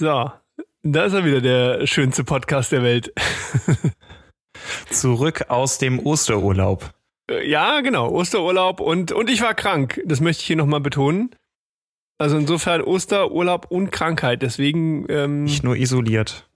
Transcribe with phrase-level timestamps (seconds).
[0.00, 0.32] So,
[0.82, 3.12] da ist er wieder, der schönste Podcast der Welt.
[4.90, 6.94] Zurück aus dem Osterurlaub.
[7.30, 10.00] Äh, ja, genau, Osterurlaub und, und ich war krank.
[10.06, 11.36] Das möchte ich hier nochmal betonen.
[12.16, 14.40] Also insofern Osterurlaub und Krankheit.
[14.40, 15.04] Deswegen.
[15.10, 16.48] Ähm, Nicht nur isoliert.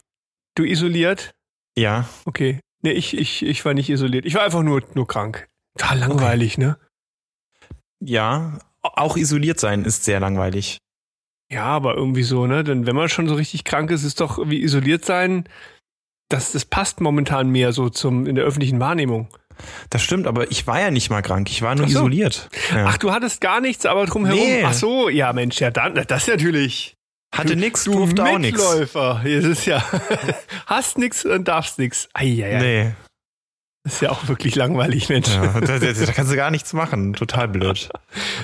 [0.55, 1.35] Du isoliert?
[1.77, 2.09] Ja.
[2.25, 2.61] Okay.
[2.81, 4.25] Nee, ich, ich, ich war nicht isoliert.
[4.25, 5.49] Ich war einfach nur, nur krank.
[5.77, 6.65] Total langweilig, okay.
[6.65, 6.79] ne?
[8.01, 10.79] Ja, auch isoliert sein ist sehr langweilig.
[11.55, 12.65] Ja, aber irgendwie so, ne?
[12.65, 15.45] Denn wenn man schon so richtig krank ist, ist doch wie isoliert sein,
[16.29, 19.29] das, das passt momentan mehr so zum, in der öffentlichen Wahrnehmung.
[19.89, 22.01] Das stimmt, aber ich war ja nicht mal krank, ich war nur so.
[22.01, 22.49] isoliert.
[22.75, 22.87] Ja.
[22.89, 24.41] Ach, du hattest gar nichts, aber drumherum.
[24.41, 24.65] Nee.
[24.65, 26.97] Ach so, ja Mensch, ja dann, das natürlich.
[27.33, 28.59] Hatte nix, du durfte auch nix.
[28.59, 29.21] Mitläufer.
[29.25, 29.85] Das ist ja,
[30.67, 32.09] hast nix und darfst nix.
[32.15, 32.59] Eieiei.
[32.59, 32.93] Nee.
[33.85, 35.29] Das ist ja auch wirklich langweilig, Mensch.
[35.29, 37.13] Ja, da, da, da, kannst du gar nichts machen.
[37.13, 37.91] Total blöd.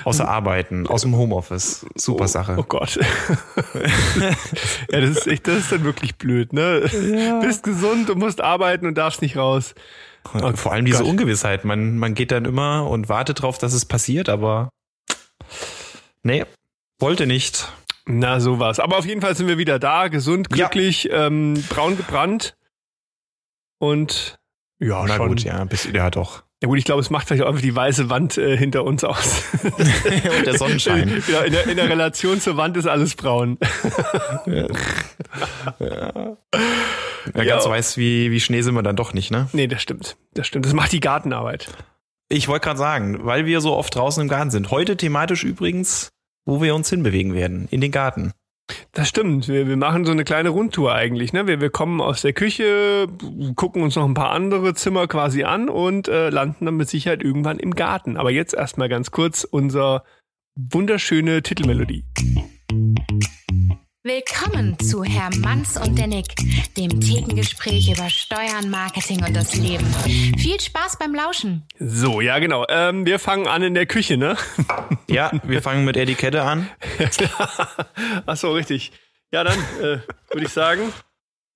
[0.04, 1.86] Außer arbeiten, aus dem Homeoffice.
[1.94, 2.56] Super Sache.
[2.58, 2.96] Oh, oh Gott.
[4.90, 6.84] ja, das ist echt, das ist dann wirklich blöd, ne?
[6.92, 7.40] Ja.
[7.40, 9.74] Bist gesund und musst arbeiten und darfst nicht raus.
[10.34, 11.08] Oh, Vor allem diese Gott.
[11.08, 11.64] Ungewissheit.
[11.64, 14.68] Man, man geht dann immer und wartet drauf, dass es passiert, aber
[16.22, 16.44] nee,
[16.98, 17.72] wollte nicht.
[18.04, 18.78] Na, sowas.
[18.78, 21.28] Aber auf jeden Fall sind wir wieder da, gesund, glücklich, ja.
[21.28, 22.56] ähm, braun gebrannt.
[23.78, 24.38] Und
[24.80, 25.28] ja, Na schon.
[25.28, 26.42] gut, ja, bis, ja doch.
[26.62, 29.02] Ja gut, ich glaube, es macht vielleicht auch einfach die weiße Wand äh, hinter uns
[29.02, 29.44] aus.
[29.62, 31.22] Und der Sonnenschein.
[31.28, 33.56] ja, in der, in der Relation zur Wand ist alles braun.
[34.46, 34.66] ja.
[35.78, 36.36] ja.
[37.34, 39.48] Ja, ganz weiß wie, wie Schnee sind wir dann doch nicht, ne?
[39.52, 40.16] Nee, das stimmt.
[40.34, 40.66] Das stimmt.
[40.66, 41.68] Das macht die Gartenarbeit.
[42.28, 44.70] Ich wollte gerade sagen, weil wir so oft draußen im Garten sind.
[44.70, 46.10] Heute thematisch übrigens,
[46.44, 47.68] wo wir uns hinbewegen werden.
[47.70, 48.32] In den Garten.
[48.92, 49.48] Das stimmt.
[49.48, 51.32] Wir, wir machen so eine kleine Rundtour eigentlich.
[51.32, 51.46] Ne?
[51.46, 53.06] Wir, wir kommen aus der Küche,
[53.56, 57.22] gucken uns noch ein paar andere Zimmer quasi an und äh, landen dann mit Sicherheit
[57.22, 58.16] irgendwann im Garten.
[58.16, 60.04] Aber jetzt erstmal ganz kurz unser
[60.56, 62.04] wunderschöne Titelmelodie.
[64.02, 66.34] Willkommen zu Herr Manns und der Nick,
[66.74, 69.84] dem Thekengespräch über Steuern, Marketing und das Leben.
[70.38, 71.66] Viel Spaß beim Lauschen.
[71.78, 72.64] So, ja genau.
[72.70, 74.38] Ähm, wir fangen an in der Küche, ne?
[75.10, 76.70] Ja, wir fangen mit Etikette an.
[78.26, 78.92] Ach so, richtig.
[79.32, 79.98] Ja, dann äh,
[80.30, 80.94] würde ich sagen,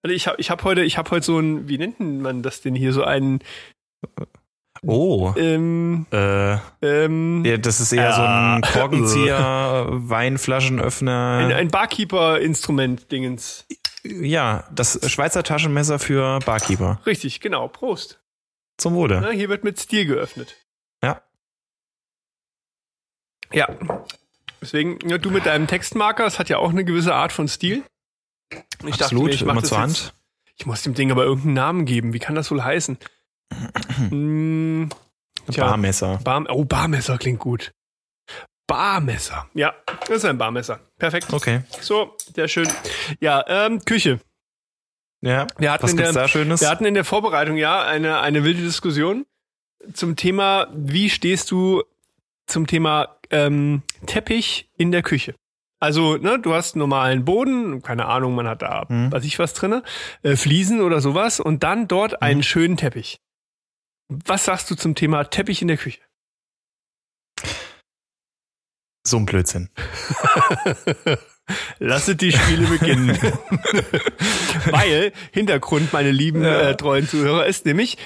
[0.03, 2.61] also ich habe ich hab heute, ich habe heute so ein, wie nennt man das
[2.61, 3.39] denn hier, so einen
[4.87, 5.33] Oh.
[5.37, 11.39] Ähm, äh, ähm, ja, das ist eher ja, so ein Korkenzieher, Weinflaschenöffner.
[11.39, 13.67] Ein, ein Barkeeper-Instrument-Dingens.
[14.05, 17.01] Ja, das Schweizer Taschenmesser für Barkeeper.
[17.07, 17.69] Richtig, genau.
[17.69, 18.21] Prost.
[18.77, 19.21] Zum Wohle.
[19.21, 20.57] Na, hier wird mit Stil geöffnet.
[21.03, 21.23] Ja.
[23.53, 23.69] Ja.
[24.61, 27.83] Deswegen, ja, du mit deinem Textmarker, das hat ja auch eine gewisse Art von Stil.
[28.51, 30.15] Ich Absolut, dachte mir, ich mach immer zur Hand.
[30.57, 32.13] ich muss dem Ding aber irgendeinen Namen geben.
[32.13, 32.99] Wie kann das wohl heißen?
[34.11, 34.89] Mm,
[35.51, 36.21] tja, Barmesser.
[36.25, 37.73] Bar, oh, Barmesser klingt gut.
[38.67, 39.47] Barmesser.
[39.55, 40.81] Ja, das ist ein Barmesser.
[40.99, 41.33] Perfekt.
[41.33, 41.61] Okay.
[41.81, 42.69] So, sehr schön.
[43.21, 44.21] Ja, ähm, Küche.
[45.21, 46.61] Ja, wir hatten was in gibt's der, da Schönes?
[46.61, 49.27] Wir hatten in der Vorbereitung ja eine, eine wilde Diskussion
[49.93, 51.83] zum Thema, wie stehst du
[52.47, 55.35] zum Thema ähm, Teppich in der Küche?
[55.81, 59.13] Also, ne, du hast einen normalen Boden, keine Ahnung, man hat da, mhm.
[59.13, 59.83] weiß ich was drinne,
[60.23, 62.19] äh, Fliesen oder sowas und dann dort mhm.
[62.21, 63.19] einen schönen Teppich.
[64.09, 66.01] Was sagst du zum Thema Teppich in der Küche?
[69.07, 69.69] So ein Blödsinn.
[71.79, 73.11] Lasset die Spiele beginnen.
[74.71, 77.99] Weil, Hintergrund, meine lieben äh, treuen Zuhörer, ist nämlich,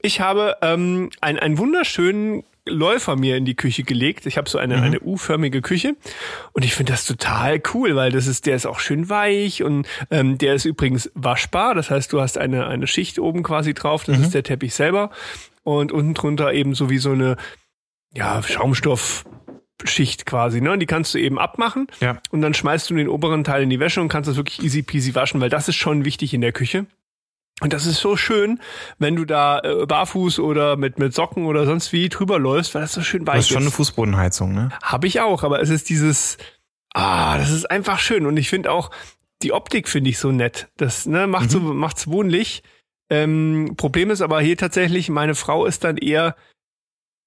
[0.00, 4.26] ich habe ähm, ein, einen wunderschönen Läufer mir in die Küche gelegt.
[4.26, 4.82] Ich habe so eine, mhm.
[4.82, 5.96] eine U-förmige Küche
[6.52, 9.86] und ich finde das total cool, weil das ist, der ist auch schön weich und
[10.10, 11.74] ähm, der ist übrigens waschbar.
[11.74, 14.24] Das heißt, du hast eine, eine Schicht oben quasi drauf, das mhm.
[14.24, 15.10] ist der Teppich selber
[15.62, 17.36] und unten drunter eben so wie so eine
[18.14, 20.78] ja, Schaumstoffschicht quasi, ne?
[20.78, 22.18] Die kannst du eben abmachen ja.
[22.30, 24.82] und dann schmeißt du den oberen Teil in die Wäsche und kannst das wirklich easy
[24.82, 26.86] peasy waschen, weil das ist schon wichtig in der Küche.
[27.60, 28.60] Und das ist so schön,
[28.98, 32.82] wenn du da äh, barfuß oder mit, mit Socken oder sonst wie drüber läufst, weil
[32.82, 33.44] das so schön weich ist.
[33.44, 34.70] Das ist schon eine Fußbodenheizung, ne?
[34.82, 36.36] Hab ich auch, aber es ist dieses,
[36.94, 38.26] ah, das ist einfach schön.
[38.26, 38.90] Und ich finde auch,
[39.42, 40.68] die Optik finde ich so nett.
[40.76, 41.50] Das ne, macht mhm.
[41.50, 42.62] so, macht's wohnlich.
[43.08, 46.34] Ähm, Problem ist aber hier tatsächlich, meine Frau ist dann eher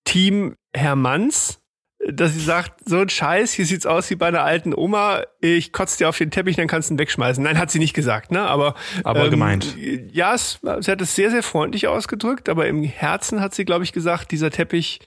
[0.03, 1.61] Team Hermanns
[2.05, 5.73] dass sie sagt, so ein Scheiß, hier sieht's aus wie bei einer alten Oma, ich
[5.73, 7.43] kotze dir auf den Teppich, dann kannst du ihn wegschmeißen.
[7.43, 8.41] Nein, hat sie nicht gesagt, ne?
[8.41, 9.75] Aber, aber ähm, gemeint.
[10.11, 13.83] Ja, es, sie hat es sehr, sehr freundlich ausgedrückt, aber im Herzen hat sie, glaube
[13.83, 14.99] ich, gesagt, dieser Teppich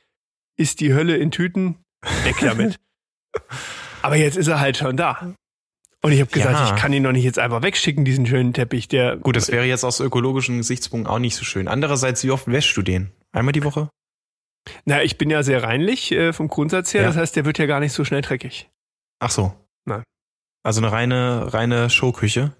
[0.56, 1.78] ist die Hölle in Tüten,
[2.24, 2.76] weg damit.
[4.02, 5.34] aber jetzt ist er halt schon da.
[6.02, 6.74] Und ich habe gesagt, ja.
[6.74, 8.88] ich kann ihn doch nicht jetzt einfach wegschicken, diesen schönen Teppich.
[8.88, 11.68] Der Gut, das wäre jetzt aus ökologischen Gesichtspunkten auch nicht so schön.
[11.68, 13.10] Andererseits, wie oft wäschst du den?
[13.32, 13.90] Einmal die Woche?
[14.84, 17.02] Na, ich bin ja sehr reinlich äh, vom Grundsatz her.
[17.02, 17.08] Ja.
[17.08, 18.70] Das heißt, der wird ja gar nicht so schnell dreckig.
[19.18, 19.52] Ach so.
[19.84, 20.02] Nein.
[20.62, 22.52] Also eine reine, reine Showküche?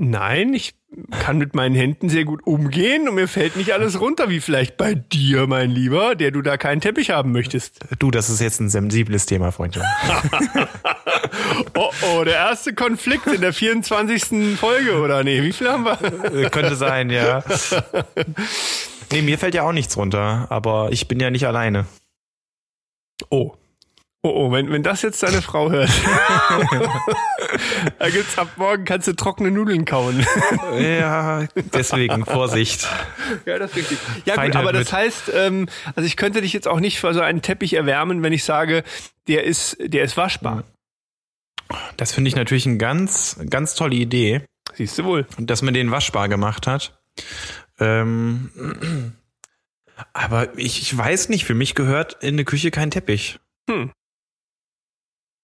[0.00, 0.74] Nein, ich
[1.10, 4.76] kann mit meinen Händen sehr gut umgehen und mir fällt nicht alles runter, wie vielleicht
[4.76, 7.80] bei dir, mein Lieber, der du da keinen Teppich haben möchtest.
[7.98, 9.82] Du, das ist jetzt ein sensibles Thema, Freundchen.
[11.76, 14.56] oh oh, der erste Konflikt in der 24.
[14.56, 15.98] Folge, oder nee, wie viel haben wir?
[16.32, 17.42] Äh, könnte sein, ja.
[19.12, 21.86] Nee, mir fällt ja auch nichts runter, aber ich bin ja nicht alleine.
[23.30, 23.54] Oh.
[24.22, 25.88] Oh, oh, wenn, wenn das jetzt deine Frau hört.
[27.98, 30.26] da gibt's ab morgen kannst du trockene Nudeln kauen.
[30.78, 32.88] ja, deswegen Vorsicht.
[33.46, 33.98] Ja, das ist richtig.
[34.24, 34.92] Ja, gut, aber das mit.
[34.92, 38.32] heißt, ähm, also ich könnte dich jetzt auch nicht für so einen Teppich erwärmen, wenn
[38.32, 38.82] ich sage,
[39.28, 40.64] der ist, der ist waschbar.
[41.96, 44.42] Das finde ich natürlich eine ganz, ganz tolle Idee.
[44.74, 45.26] Siehst du wohl.
[45.38, 46.98] Dass man den waschbar gemacht hat.
[47.80, 48.50] Ähm,
[50.12, 53.38] aber ich, ich weiß nicht, für mich gehört in eine Küche kein Teppich.
[53.68, 53.90] Hm.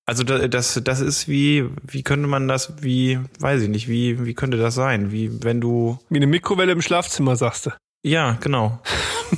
[0.07, 4.35] Also das, das ist wie, wie könnte man das, wie, weiß ich nicht, wie, wie
[4.35, 5.13] könnte das sein?
[5.13, 5.99] Wie wenn du.
[6.11, 7.71] Wie eine Mikrowelle im Schlafzimmer, sagst du.
[8.03, 8.83] Ja, genau.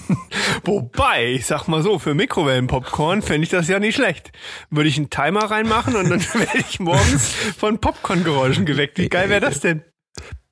[0.64, 4.32] Wobei, ich sag mal so, für Mikrowellenpopcorn fände ich das ja nicht schlecht.
[4.70, 8.98] Würde ich einen Timer reinmachen und dann werde ich morgens von Popcorngeräuschen geweckt.
[8.98, 9.82] Wie geil wäre das denn?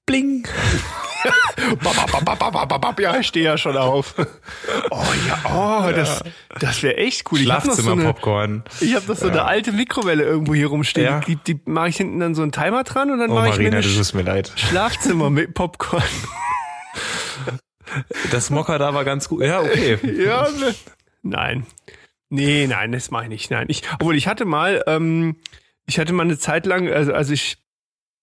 [0.07, 0.47] Bling.
[3.01, 4.15] Ja, ich stehe ja schon auf.
[4.91, 6.23] Oh ja, oh, das,
[6.59, 7.39] das wäre echt cool.
[7.41, 8.65] Schlafzimmer-Popcorn.
[8.81, 11.07] Ich habe noch so, eine, hab so eine alte Mikrowelle irgendwo hier rumstehen.
[11.07, 11.21] Ja.
[11.21, 13.57] Die, die mache ich hinten dann so einen Timer dran und dann oh, mache ich
[13.57, 14.53] Marina, mir eine mir leid.
[14.57, 16.03] Schlafzimmer mit Popcorn.
[18.31, 19.43] Das Mocker da war ganz gut.
[19.43, 19.99] Ja, okay.
[20.03, 20.75] ja, ne.
[21.23, 21.67] nein.
[22.31, 23.51] Nee, nein, das mache ich nicht.
[23.51, 25.37] Nein, ich, obwohl ich hatte mal, ähm,
[25.87, 27.64] ich hatte mal eine Zeit lang, also, also ich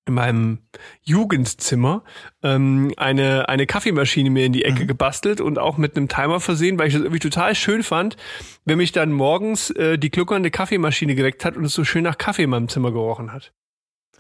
[0.08, 0.60] in meinem
[1.04, 2.04] Jugendzimmer
[2.42, 4.88] ähm, eine, eine Kaffeemaschine mir in die Ecke mhm.
[4.88, 8.18] gebastelt und auch mit einem Timer versehen, weil ich das irgendwie total schön fand,
[8.66, 12.18] wenn mich dann morgens äh, die gluckernde Kaffeemaschine geweckt hat und es so schön nach
[12.18, 13.54] Kaffee in meinem Zimmer gerochen hat.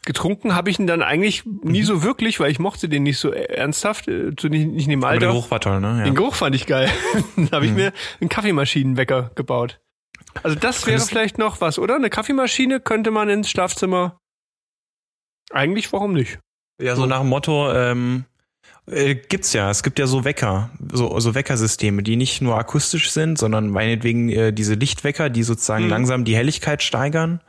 [0.04, 1.86] Getrunken habe ich ihn dann eigentlich nie mhm.
[1.86, 5.04] so wirklich, weil ich mochte den nicht so ernsthaft, äh, zu nicht, nicht in dem
[5.04, 5.16] Alter.
[5.16, 5.98] Aber der Geruch war toll, ne?
[6.00, 6.04] Ja.
[6.06, 6.90] Den Geruch fand ich geil.
[7.36, 7.78] dann habe ich mhm.
[7.78, 9.80] mir einen Kaffeemaschinenwecker gebaut.
[10.44, 11.96] Also das wäre vielleicht noch was, oder?
[11.96, 14.21] Eine Kaffeemaschine könnte man ins Schlafzimmer
[15.54, 16.40] eigentlich, warum nicht?
[16.82, 18.26] Ja, so nach dem Motto, ähm,
[18.88, 19.70] äh, gibt's ja.
[19.70, 24.30] Es gibt ja so Wecker, so, so Weckersysteme, die nicht nur akustisch sind, sondern meinetwegen
[24.30, 25.90] äh, diese Lichtwecker, die sozusagen mhm.
[25.90, 27.42] langsam die Helligkeit steigern.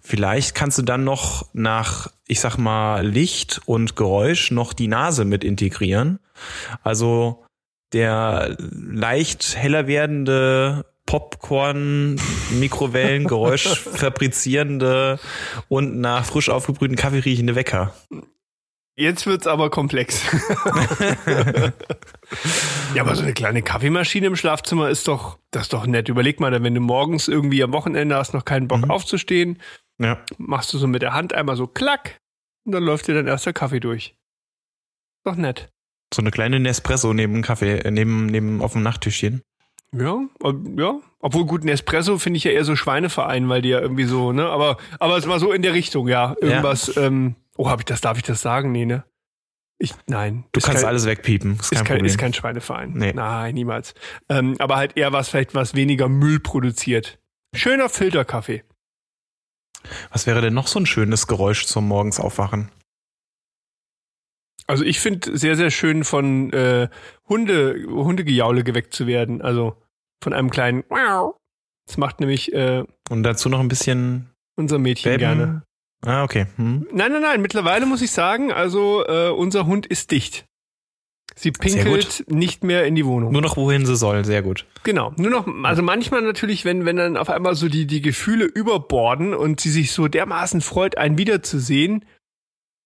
[0.00, 5.24] Vielleicht kannst du dann noch nach, ich sag mal, Licht und Geräusch noch die Nase
[5.24, 6.20] mit integrieren.
[6.82, 7.44] Also
[7.92, 12.20] der leicht heller werdende Popcorn,
[12.50, 15.18] Mikrowellen, Geräusch fabrizierende
[15.68, 17.94] und nach frisch aufgebrühten Kaffee riechende Wecker.
[18.96, 20.22] Jetzt wird's aber komplex.
[22.94, 26.08] ja, aber so eine kleine Kaffeemaschine im Schlafzimmer ist doch, das ist doch nett.
[26.08, 28.92] Überleg mal, wenn du morgens irgendwie am Wochenende hast noch keinen Bock mhm.
[28.92, 29.60] aufzustehen,
[29.98, 30.22] ja.
[30.38, 32.20] machst du so mit der Hand einmal so klack
[32.64, 34.14] und dann läuft dir dein erster Kaffee durch.
[35.24, 35.70] Doch nett.
[36.14, 39.42] So eine kleine Nespresso neben Kaffee, äh, neben, neben auf dem Nachttischchen.
[39.96, 40.20] Ja,
[40.76, 41.00] ja.
[41.20, 44.46] Obwohl gut, Nespresso finde ich ja eher so Schweineverein, weil die ja irgendwie so, ne?
[44.48, 46.36] Aber, aber es war so in der Richtung, ja.
[46.40, 47.02] Irgendwas, ja.
[47.02, 48.72] ähm, oh, hab ich das, darf ich das sagen?
[48.72, 49.04] Nee, ne?
[49.78, 50.44] Ich, nein.
[50.52, 51.54] Du kannst kein, alles wegpiepen.
[51.54, 52.92] Ist kein, ist kein, ist kein Schweineverein.
[52.94, 53.12] Nee.
[53.12, 53.94] Nein, niemals.
[54.28, 57.18] Ähm, aber halt eher was, vielleicht was weniger Müll produziert.
[57.54, 58.64] Schöner Filterkaffee.
[60.10, 62.70] Was wäre denn noch so ein schönes Geräusch zum morgens aufwachen?
[64.66, 66.88] Also ich finde sehr, sehr schön von äh,
[67.28, 69.42] Hunde, Hundegejaule geweckt zu werden.
[69.42, 69.76] Also
[70.24, 70.82] von einem kleinen
[71.86, 75.18] Das macht nämlich äh, Und dazu noch ein bisschen unser Mädchen Beben.
[75.20, 75.62] gerne.
[76.04, 76.46] Ah, okay.
[76.56, 76.86] Hm.
[76.92, 77.40] Nein, nein, nein.
[77.40, 80.46] Mittlerweile muss ich sagen, also äh, unser Hund ist dicht.
[81.36, 83.32] Sie pinkelt nicht mehr in die Wohnung.
[83.32, 84.66] Nur noch wohin sie soll, sehr gut.
[84.84, 85.12] Genau.
[85.16, 89.34] Nur noch, also manchmal natürlich, wenn, wenn dann auf einmal so die, die Gefühle überborden
[89.34, 92.04] und sie sich so dermaßen freut, einen wiederzusehen,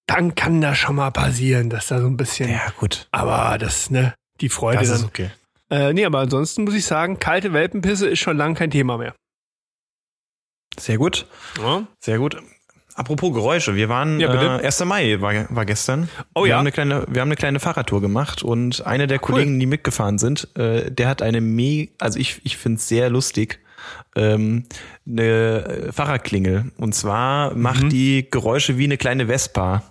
[0.06, 2.48] dann kann das schon mal passieren, dass da so ein bisschen.
[2.50, 3.08] Ja, gut.
[3.10, 5.08] Aber das, ne, die Freude das ist dann.
[5.08, 5.30] okay.
[5.70, 9.14] Äh, nee, aber ansonsten muss ich sagen, kalte Welpenpisse ist schon lang kein Thema mehr.
[10.78, 11.26] Sehr gut.
[11.60, 11.86] Ja.
[12.00, 12.36] Sehr gut.
[12.94, 14.84] Apropos Geräusche, wir waren ja, äh, 1.
[14.84, 16.08] Mai war, war gestern.
[16.34, 16.56] Oh wir ja.
[16.56, 19.34] Haben eine kleine, wir haben eine kleine Fahrradtour gemacht und einer der cool.
[19.34, 23.08] Kollegen, die mitgefahren sind, äh, der hat eine me, also ich, ich finde es sehr
[23.08, 23.60] lustig,
[24.16, 24.64] ähm,
[25.06, 26.72] eine Fahrradklingel.
[26.76, 27.90] Und zwar macht mhm.
[27.90, 29.84] die Geräusche wie eine kleine Vespa.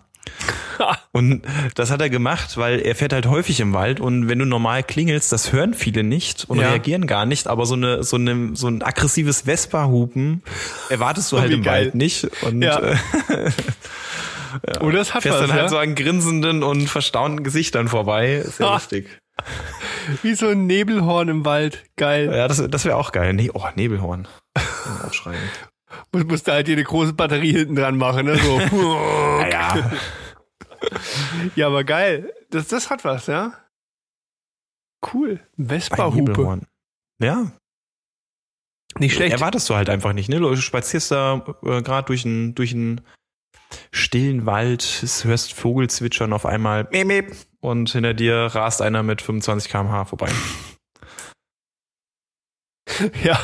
[1.12, 1.42] und
[1.76, 4.84] das hat er gemacht, weil er fährt halt häufig im Wald und wenn du normal
[4.84, 6.70] klingelst, das hören viele nicht und ja.
[6.70, 10.44] reagieren gar nicht, aber so eine so eine so ein aggressives Vespa-Hupen
[10.90, 11.86] erwartest du oh, halt im geil.
[11.86, 12.80] Wald nicht und ja.
[12.80, 12.96] äh,
[14.68, 14.82] ja.
[14.82, 18.44] Oh, das hat Fährst was, dann halt so an grinsenden und verstaunten Gesichtern vorbei.
[18.46, 19.08] Sehr lustig.
[20.24, 21.84] Wie so ein Nebelhorn im Wald.
[21.96, 22.32] Geil.
[22.34, 23.34] Ja, das, das wäre auch geil.
[23.34, 24.28] Nee, oh, Nebelhorn.
[25.06, 25.40] Aufschreiben.
[26.12, 28.38] Muss, musst du halt hier eine große Batterie hinten dran machen, ne?
[28.38, 28.60] So.
[29.40, 29.92] naja.
[31.56, 32.34] Ja, aber geil.
[32.50, 33.54] Das, das hat was, ja?
[35.14, 35.40] Cool.
[35.58, 36.62] Vespa-Hupe.
[37.22, 37.52] Ja.
[39.00, 39.34] Nicht schlecht.
[39.34, 40.40] Erwartest du halt einfach nicht, ne?
[40.40, 43.02] Du spazierst da äh, gerade durch einen durch einen
[43.92, 46.88] stillen Wald, hörst Vogelzwitschern auf einmal
[47.60, 50.30] und hinter dir rast einer mit 25 km/h vorbei.
[53.24, 53.38] Ja.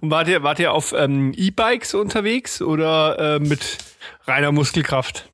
[0.00, 3.78] Und wart ihr, wart ihr auf ähm, E-Bikes unterwegs oder äh, mit
[4.26, 5.29] reiner Muskelkraft?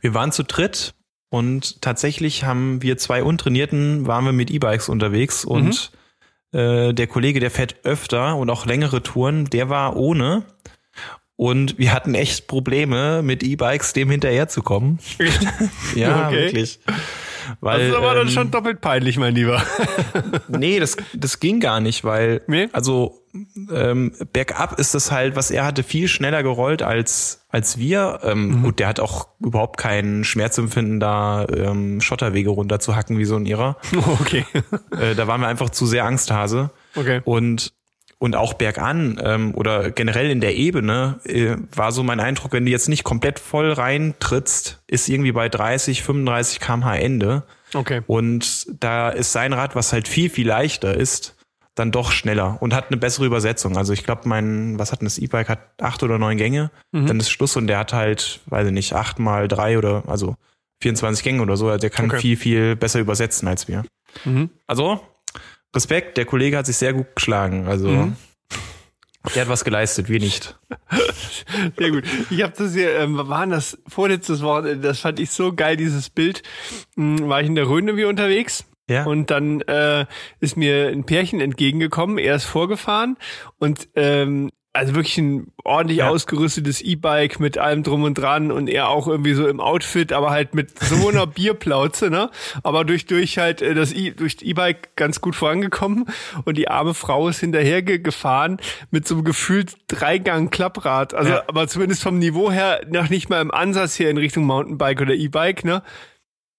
[0.00, 0.94] Wir waren zu dritt
[1.28, 5.92] und tatsächlich haben wir zwei Untrainierten, waren wir mit E-Bikes unterwegs und
[6.52, 6.58] mhm.
[6.58, 10.44] äh, der Kollege, der fährt öfter und auch längere Touren, der war ohne.
[11.36, 14.98] Und wir hatten echt Probleme mit E-Bikes dem hinterherzukommen.
[15.94, 16.36] ja, okay.
[16.36, 16.80] wirklich.
[17.60, 19.62] Weil, das ist aber ähm, dann schon doppelt peinlich, mein Lieber.
[20.48, 22.68] nee, das, das ging gar nicht, weil, nee?
[22.72, 23.22] also
[23.72, 28.20] ähm, bergab ist das halt, was er hatte, viel schneller gerollt als, als wir.
[28.22, 28.62] Ähm, mhm.
[28.62, 33.36] Gut, der hat auch überhaupt keinen Schmerzempfinden, da ähm, Schotterwege runter zu hacken wie so
[33.36, 33.76] ein Ihrer.
[34.20, 34.44] Okay.
[34.98, 36.70] Äh, da waren wir einfach zu sehr Angsthase.
[36.94, 37.20] Okay.
[37.24, 37.72] Und
[38.18, 42.64] und auch bergan ähm, oder generell in der Ebene äh, war so mein Eindruck, wenn
[42.64, 47.42] du jetzt nicht komplett voll reintrittst, ist irgendwie bei 30, 35 kmh Ende.
[47.74, 48.02] Okay.
[48.06, 51.36] Und da ist sein Rad, was halt viel, viel leichter ist,
[51.74, 53.76] dann doch schneller und hat eine bessere Übersetzung.
[53.76, 57.06] Also ich glaube, mein, was hat denn das E-Bike, hat acht oder neun Gänge, mhm.
[57.06, 60.36] dann ist Schluss und der hat halt, weiß ich nicht, acht mal drei oder also
[60.82, 61.68] 24 Gänge oder so.
[61.68, 62.18] Also der kann okay.
[62.18, 63.84] viel, viel besser übersetzen als wir.
[64.24, 64.48] Mhm.
[64.66, 65.00] Also
[65.76, 67.68] Respekt, der Kollege hat sich sehr gut geschlagen.
[67.68, 68.16] Also mhm.
[69.34, 70.58] der hat was geleistet, wir nicht.
[71.78, 72.04] Sehr gut.
[72.30, 76.10] Ich habe das hier, ähm, waren das vorletztes Wort, das fand ich so geil, dieses
[76.10, 76.42] Bild.
[76.96, 78.64] Hm, war ich in der Rhön wie unterwegs.
[78.88, 79.04] Ja.
[79.04, 80.06] Und dann äh,
[80.40, 83.16] ist mir ein Pärchen entgegengekommen, er ist vorgefahren
[83.58, 86.08] und ähm, also wirklich ein ordentlich ja.
[86.08, 90.30] ausgerüstetes E-Bike mit allem drum und dran und er auch irgendwie so im Outfit, aber
[90.30, 92.30] halt mit so einer Bierplauze, ne?
[92.62, 96.06] Aber durch durch halt äh, das e durch E-Bike ganz gut vorangekommen
[96.44, 98.58] und die arme Frau ist hinterher gefahren
[98.90, 101.42] mit so einem gefühlt Dreigang Klapprad, also ja.
[101.48, 105.14] aber zumindest vom Niveau her noch nicht mal im Ansatz hier in Richtung Mountainbike oder
[105.14, 105.82] E-Bike, ne?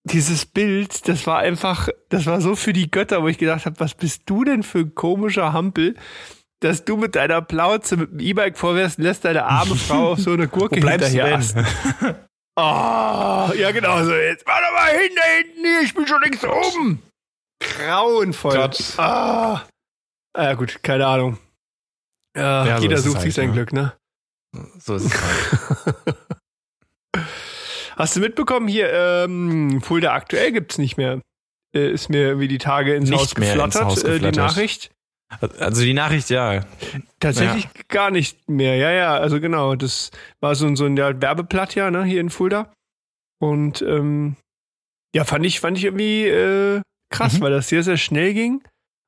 [0.03, 3.79] Dieses Bild, das war einfach, das war so für die Götter, wo ich gedacht habe,
[3.79, 5.95] was bist du denn für ein komischer Hampel?
[6.59, 10.31] Dass du mit deiner Plauze mit dem E-Bike vorwärts lässt deine arme Frau auf so
[10.31, 11.39] eine Gurke hinterher
[12.55, 14.13] Oh, ja genau so.
[14.15, 17.03] Jetzt warte mal hin, da hinten hier, ich bin schon links oben.
[17.59, 18.55] Grauenvoll.
[18.55, 18.93] Gott.
[18.97, 19.63] Ah.
[20.33, 20.43] ah.
[20.43, 21.37] Ja gut, keine Ahnung.
[22.35, 23.53] Ja, ja jeder sucht sich halt, sein ne?
[23.53, 23.93] Glück, ne?
[24.79, 26.15] So ist es halt.
[27.95, 31.21] Hast du mitbekommen, hier, ähm, Fulda aktuell gibt's nicht mehr.
[31.75, 34.91] Äh, ist mir wie die Tage ins nicht Haus geflattert, Haus äh, die Nachricht.
[35.59, 36.61] Also die Nachricht, ja.
[37.19, 37.69] Tatsächlich ja.
[37.89, 38.75] gar nicht mehr.
[38.75, 39.75] Ja, ja, also genau.
[39.75, 42.71] Das war so, so ein ja, Werbeblatt ja, ne, hier in Fulda.
[43.39, 44.37] Und ähm,
[45.13, 47.41] ja, fand ich, fand ich irgendwie äh, krass, mhm.
[47.41, 48.63] weil das sehr, sehr schnell ging.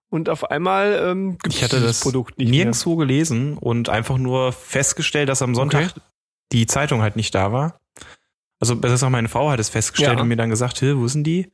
[0.09, 3.05] Und auf einmal ähm, gibt es das Produkt nicht nirgendwo mehr.
[3.05, 6.01] gelesen und einfach nur festgestellt, dass am Sonntag okay.
[6.51, 7.79] die Zeitung halt nicht da war.
[8.59, 10.21] Also besser gesagt, meine Frau hat es festgestellt ja.
[10.21, 11.51] und mir dann gesagt, wo sind die?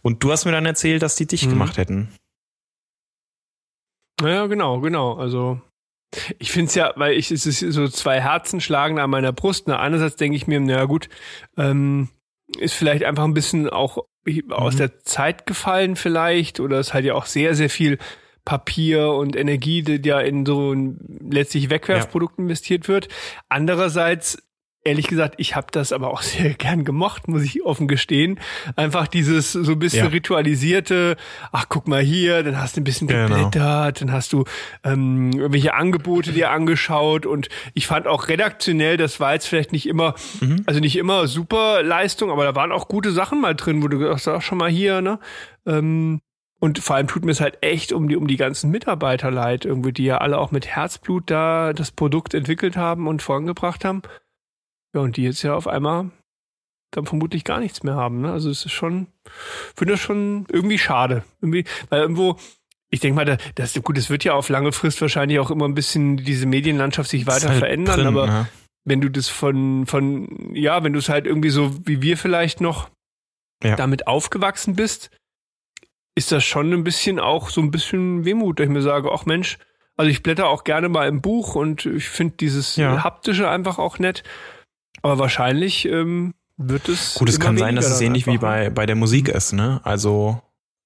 [0.00, 1.50] Und du hast mir dann erzählt, dass die dich mhm.
[1.50, 2.08] gemacht hätten.
[4.22, 5.14] Ja, genau, genau.
[5.14, 5.60] Also
[6.38, 9.68] ich finde es ja, weil ich es ist so zwei Herzen schlagen an meiner Brust.
[9.68, 11.08] Na, einerseits denke ich mir, naja gut,
[11.56, 12.08] ähm,
[12.58, 13.98] ist vielleicht einfach ein bisschen auch
[14.50, 14.78] aus mhm.
[14.78, 17.98] der Zeit gefallen vielleicht oder ist halt ja auch sehr, sehr viel
[18.44, 20.98] Papier und Energie, die ja in so ein
[21.30, 22.44] letztlich Wegwerfprodukt ja.
[22.44, 23.08] investiert wird.
[23.50, 24.42] Andererseits
[24.88, 28.40] ehrlich gesagt, ich habe das aber auch sehr gern gemocht, muss ich offen gestehen.
[28.76, 30.10] Einfach dieses so ein bisschen ja.
[30.10, 31.16] ritualisierte,
[31.52, 33.28] ach guck mal hier, dann hast du ein bisschen genau.
[33.28, 34.44] geblättert, dann hast du
[34.84, 39.86] ähm, irgendwelche Angebote dir angeschaut und ich fand auch redaktionell, das war jetzt vielleicht nicht
[39.86, 40.62] immer, mhm.
[40.66, 43.98] also nicht immer super Leistung, aber da waren auch gute Sachen mal drin, wo du
[43.98, 45.18] gesagt hast, schon mal hier, ne?
[45.66, 46.20] Ähm,
[46.60, 49.64] und vor allem tut mir es halt echt um die, um die ganzen Mitarbeiter leid,
[49.64, 54.02] irgendwie, die ja alle auch mit Herzblut da das Produkt entwickelt haben und vorangebracht haben.
[54.94, 56.10] Ja, und die jetzt ja auf einmal
[56.90, 58.22] dann vermutlich gar nichts mehr haben.
[58.22, 58.32] Ne?
[58.32, 59.08] Also es ist schon,
[59.76, 61.22] finde das schon irgendwie schade.
[61.40, 62.36] Irgendwie, weil irgendwo,
[62.90, 65.74] ich denke mal, das, gut, es wird ja auf lange Frist wahrscheinlich auch immer ein
[65.74, 68.48] bisschen diese Medienlandschaft sich weiter halt verändern, drin, aber ja.
[68.84, 72.60] wenn du das von, von, ja, wenn du es halt irgendwie so wie wir vielleicht
[72.60, 72.88] noch
[73.62, 73.76] ja.
[73.76, 75.10] damit aufgewachsen bist,
[76.14, 79.26] ist das schon ein bisschen auch so ein bisschen Wehmut, dass ich mir sage, ach
[79.26, 79.58] Mensch,
[79.96, 83.04] also ich blätter auch gerne mal im Buch und ich finde dieses ja.
[83.04, 84.22] haptische einfach auch nett.
[85.02, 87.14] Aber wahrscheinlich ähm, wird es.
[87.14, 89.80] Gut, es kann sein, dass es ähnlich wie bei, bei der Musik ist, ne?
[89.84, 90.40] Also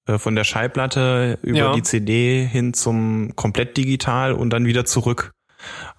[0.05, 1.73] äh, von der Schallplatte über ja.
[1.73, 5.31] die CD hin zum komplett digital und dann wieder zurück.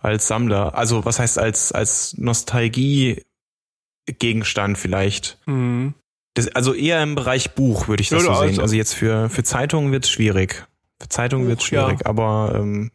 [0.00, 0.76] als Sammler.
[0.76, 5.38] Also was heißt als, als Nostalgie-Gegenstand vielleicht.
[5.46, 5.94] Mhm.
[6.34, 8.50] Das, also eher im Bereich Buch würde ich das ja, so sehen.
[8.50, 10.66] Also, also jetzt für, für Zeitungen wird es schwierig.
[11.00, 12.06] Für Zeitungen wird es schwierig, ja.
[12.06, 12.90] aber ähm,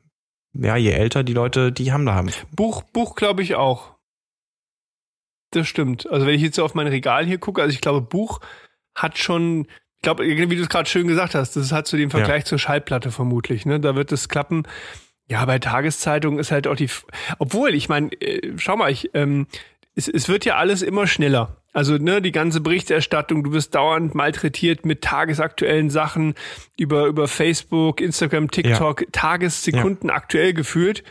[0.53, 2.29] ja, je älter die Leute die haben da haben.
[2.55, 3.95] Buch, Buch glaube ich auch.
[5.51, 6.09] Das stimmt.
[6.09, 8.39] Also wenn ich jetzt so auf mein Regal hier gucke, also ich glaube, Buch
[8.95, 9.65] hat schon,
[9.97, 12.45] ich glaube, wie du es gerade schön gesagt hast, das hat zu dem Vergleich ja.
[12.45, 13.65] zur Schallplatte vermutlich.
[13.65, 13.79] Ne?
[13.79, 14.63] Da wird es klappen.
[15.27, 16.89] Ja, bei Tageszeitungen ist halt auch die,
[17.37, 19.47] obwohl, ich meine, äh, schau mal, ich, ähm,
[19.95, 21.57] es, es wird ja alles immer schneller.
[21.71, 26.33] Also ne, die ganze Berichterstattung, du wirst dauernd malträtiert mit tagesaktuellen Sachen
[26.77, 29.07] über über Facebook, Instagram, TikTok, ja.
[29.11, 30.15] Tagessekunden ja.
[30.15, 31.03] aktuell gefühlt.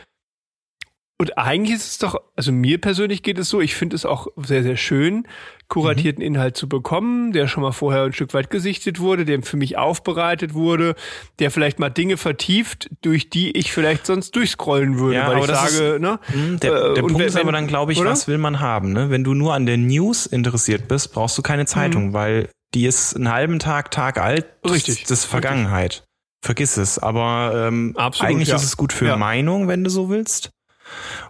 [1.21, 4.27] Und eigentlich ist es doch, also mir persönlich geht es so, ich finde es auch
[4.37, 5.27] sehr, sehr schön,
[5.67, 6.35] kuratierten mhm.
[6.35, 9.77] Inhalt zu bekommen, der schon mal vorher ein Stück weit gesichtet wurde, der für mich
[9.77, 10.95] aufbereitet wurde,
[11.39, 15.45] der vielleicht mal Dinge vertieft, durch die ich vielleicht sonst durchscrollen würde, ja, weil ich
[15.47, 16.19] sage, ist, ne?
[16.27, 18.11] Hm, der, äh, der Punkt wenn, ist aber dann, glaube ich, oder?
[18.11, 19.09] was will man haben, ne?
[19.09, 22.13] Wenn du nur an der News interessiert bist, brauchst du keine Zeitung, mhm.
[22.13, 24.45] weil die ist einen halben Tag, Tag alt.
[24.63, 25.01] Richtig.
[25.03, 26.05] Das ist Vergangenheit.
[26.41, 26.97] Vergiss es.
[26.97, 28.55] Aber ähm, Absolut, eigentlich ja.
[28.55, 29.17] ist es gut für ja.
[29.17, 30.51] Meinung, wenn du so willst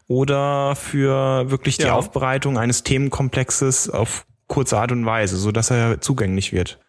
[0.07, 1.93] oder für wirklich die ja.
[1.93, 6.79] Aufbereitung eines Themenkomplexes auf kurze Art und Weise, so dass er zugänglich wird.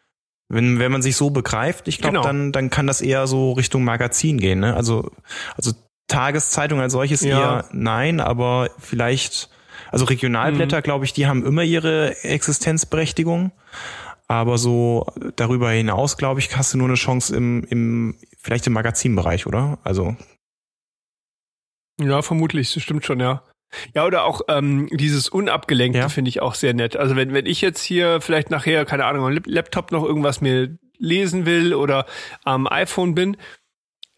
[0.49, 2.27] Wenn, wenn man sich so begreift, ich glaube, genau.
[2.27, 4.59] dann, dann kann das eher so Richtung Magazin gehen.
[4.61, 4.75] Ne?
[4.75, 5.13] Also,
[5.57, 5.73] also
[6.09, 7.39] Tageszeitung als solches ja.
[7.39, 9.49] eher nein, aber vielleicht,
[9.93, 10.83] also Regionalblätter, mhm.
[10.83, 13.53] glaube ich, die haben immer ihre Existenzberechtigung.
[14.27, 18.73] Aber so darüber hinaus, glaube ich, hast du nur eine Chance im, im vielleicht im
[18.73, 19.79] Magazinbereich, oder?
[19.83, 20.17] Also
[22.07, 23.43] ja, vermutlich, das stimmt schon, ja.
[23.95, 26.09] Ja, oder auch ähm, dieses Unabgelenkte ja.
[26.09, 26.97] finde ich auch sehr nett.
[26.97, 30.77] Also wenn, wenn ich jetzt hier vielleicht nachher, keine Ahnung, am Laptop noch irgendwas mir
[30.99, 32.07] lesen will oder
[32.45, 33.37] am iPhone bin,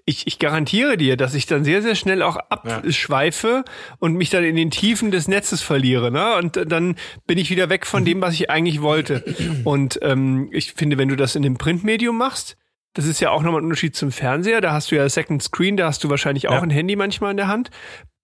[0.04, 3.94] ich, ich garantiere dir, dass ich dann sehr, sehr schnell auch abschweife ja.
[4.00, 6.10] und mich dann in den Tiefen des Netzes verliere.
[6.10, 6.36] Ne?
[6.36, 6.96] Und dann
[7.26, 9.22] bin ich wieder weg von dem, was ich eigentlich wollte.
[9.64, 12.56] Und ähm, ich finde, wenn du das in dem Printmedium machst,
[12.94, 14.60] das ist ja auch nochmal ein Unterschied zum Fernseher.
[14.60, 16.62] Da hast du ja Second Screen, da hast du wahrscheinlich auch ja.
[16.62, 17.70] ein Handy manchmal in der Hand.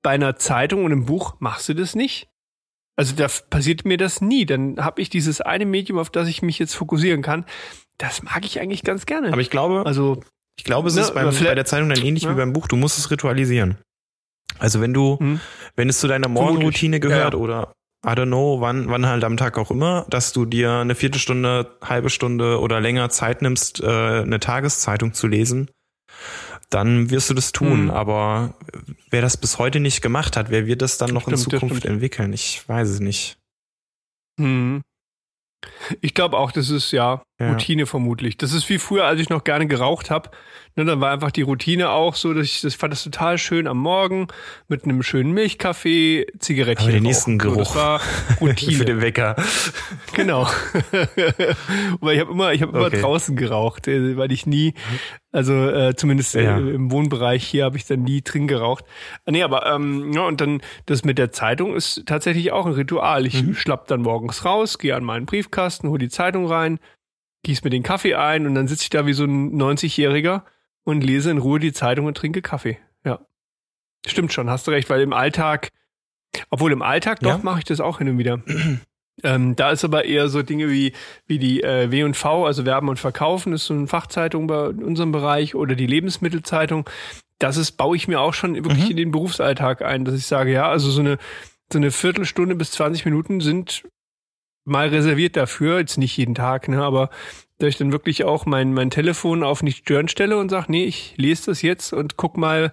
[0.03, 2.29] Bei einer Zeitung und einem Buch machst du das nicht.
[2.97, 4.45] Also da passiert mir das nie.
[4.45, 7.45] Dann habe ich dieses eine Medium, auf das ich mich jetzt fokussieren kann.
[7.97, 9.33] Das mag ich eigentlich ganz gerne.
[9.33, 10.21] Aber ich glaube, also
[10.57, 12.31] ich glaube, es ne, ist beim, bei der Zeitung dann ähnlich ja.
[12.31, 12.67] wie beim Buch.
[12.67, 13.79] Du musst es ritualisieren.
[14.59, 15.41] Also wenn du, hm.
[15.77, 17.39] wenn es zu deiner Morgenroutine gehört ja.
[17.39, 17.73] oder
[18.05, 21.77] I don't know, wann, wann halt am Tag auch immer, dass du dir eine Viertelstunde,
[21.83, 25.71] halbe Stunde oder länger Zeit nimmst, äh, eine Tageszeitung zu lesen,
[26.71, 27.85] dann wirst du das tun.
[27.85, 27.91] Mhm.
[27.91, 28.55] Aber
[29.11, 31.85] wer das bis heute nicht gemacht hat, wer wird das dann noch stimmt, in Zukunft
[31.87, 32.33] entwickeln?
[32.33, 33.39] Ich weiß es nicht.
[34.39, 34.83] Mhm.
[36.01, 38.37] Ich glaube auch, das ist ja, ja, Routine vermutlich.
[38.37, 40.31] Das ist wie früher, als ich noch gerne geraucht habe.
[40.79, 43.67] Ne, dann war einfach die Routine auch so, dass ich das fand das total schön
[43.67, 44.29] am Morgen
[44.69, 46.89] mit einem schönen Milchkaffee, Zigarettchen.
[46.89, 47.55] Aber den nächsten Geruch.
[47.55, 48.01] So, das war
[48.41, 48.77] Routine.
[48.77, 49.37] Für den Wecker.
[50.15, 50.47] Genau.
[52.01, 53.01] weil ich habe immer, ich habe immer okay.
[53.01, 54.75] draußen geraucht, äh, weil ich nie,
[55.33, 56.57] also äh, zumindest ja.
[56.59, 58.85] im Wohnbereich hier habe ich dann nie drin geraucht.
[59.27, 62.73] Ah, nee, aber ähm, ja, und dann das mit der Zeitung ist tatsächlich auch ein
[62.73, 63.27] Ritual.
[63.27, 63.55] Ich mhm.
[63.55, 66.79] schlapp dann morgens raus, gehe an meinen Briefkasten, hole die Zeitung rein,
[67.43, 70.43] gieß mir den Kaffee ein und dann sitze ich da wie so ein 90-Jähriger
[70.85, 72.79] und lese in Ruhe die Zeitung und trinke Kaffee.
[73.05, 73.21] Ja.
[74.07, 75.71] Stimmt schon, hast du recht, weil im Alltag,
[76.51, 77.41] obwohl im Alltag doch ja.
[77.43, 78.43] mache ich das auch hin und wieder.
[79.23, 80.93] ähm, da ist aber eher so Dinge wie,
[81.27, 85.55] wie die äh, W&V, also Werben und Verkaufen, ist so eine Fachzeitung bei unserem Bereich
[85.55, 86.89] oder die Lebensmittelzeitung.
[87.39, 88.91] Das ist, baue ich mir auch schon wirklich mhm.
[88.91, 91.19] in den Berufsalltag ein, dass ich sage, ja, also so eine,
[91.73, 93.85] so eine Viertelstunde bis 20 Minuten sind
[94.69, 97.11] mal reserviert dafür, jetzt nicht jeden Tag, ne, aber
[97.59, 100.85] dass ich dann wirklich auch mein, mein Telefon auf nicht stören stelle und sage, nee,
[100.85, 102.73] ich lese das jetzt und guck mal,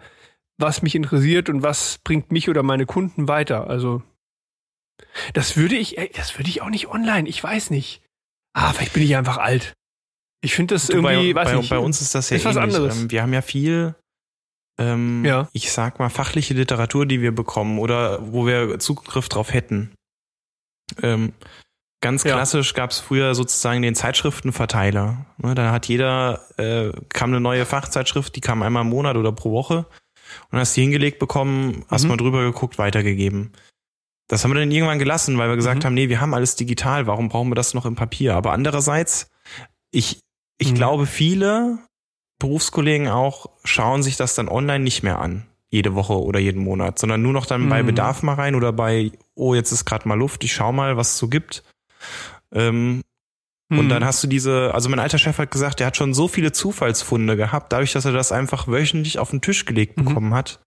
[0.58, 3.68] was mich interessiert und was bringt mich oder meine Kunden weiter.
[3.68, 4.04] Also
[5.34, 7.28] das würde ich, das würde ich auch nicht online.
[7.28, 8.02] Ich weiß nicht.
[8.54, 9.74] Ah, vielleicht bin ich einfach alt.
[10.42, 12.46] Ich finde das du, irgendwie, bei, weiß bei, nicht, bei uns ist das ja ist
[12.46, 12.56] ähnlich.
[12.56, 13.02] was anderes.
[13.02, 13.96] Ähm, wir haben ja viel,
[14.78, 15.50] ähm, ja.
[15.54, 19.94] ich sag mal, fachliche Literatur, die wir bekommen oder wo wir Zugriff drauf hätten.
[21.02, 21.34] Ähm,
[22.06, 22.76] Ganz klassisch ja.
[22.76, 25.26] gab es früher sozusagen den Zeitschriftenverteiler.
[25.38, 29.32] Ne, da hat jeder, äh, kam eine neue Fachzeitschrift, die kam einmal im Monat oder
[29.32, 29.88] pro Woche
[30.52, 32.10] und hast die hingelegt bekommen, hast mhm.
[32.10, 33.54] mal drüber geguckt, weitergegeben.
[34.28, 35.86] Das haben wir dann irgendwann gelassen, weil wir gesagt mhm.
[35.86, 38.36] haben, nee, wir haben alles digital, warum brauchen wir das noch im Papier?
[38.36, 39.32] Aber andererseits,
[39.90, 40.20] ich,
[40.60, 40.76] ich mhm.
[40.76, 41.80] glaube, viele
[42.38, 47.00] Berufskollegen auch schauen sich das dann online nicht mehr an, jede Woche oder jeden Monat,
[47.00, 47.88] sondern nur noch dann bei mhm.
[47.88, 51.14] Bedarf mal rein oder bei, oh, jetzt ist gerade mal Luft, ich schau mal, was
[51.14, 51.64] es so gibt.
[52.54, 53.02] Ähm,
[53.72, 53.80] hm.
[53.80, 56.28] Und dann hast du diese, also mein alter Chef hat gesagt, er hat schon so
[56.28, 60.06] viele Zufallsfunde gehabt, dadurch, dass er das einfach wöchentlich auf den Tisch gelegt mhm.
[60.06, 60.62] bekommen hat.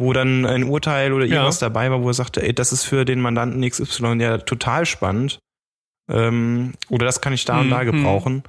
[0.00, 1.68] wo dann ein Urteil oder irgendwas ja.
[1.68, 5.40] dabei war, wo er sagte, ey, das ist für den Mandanten XY ja total spannend.
[6.08, 7.86] Ähm, oder das kann ich da und da mhm.
[7.86, 8.42] gebrauchen.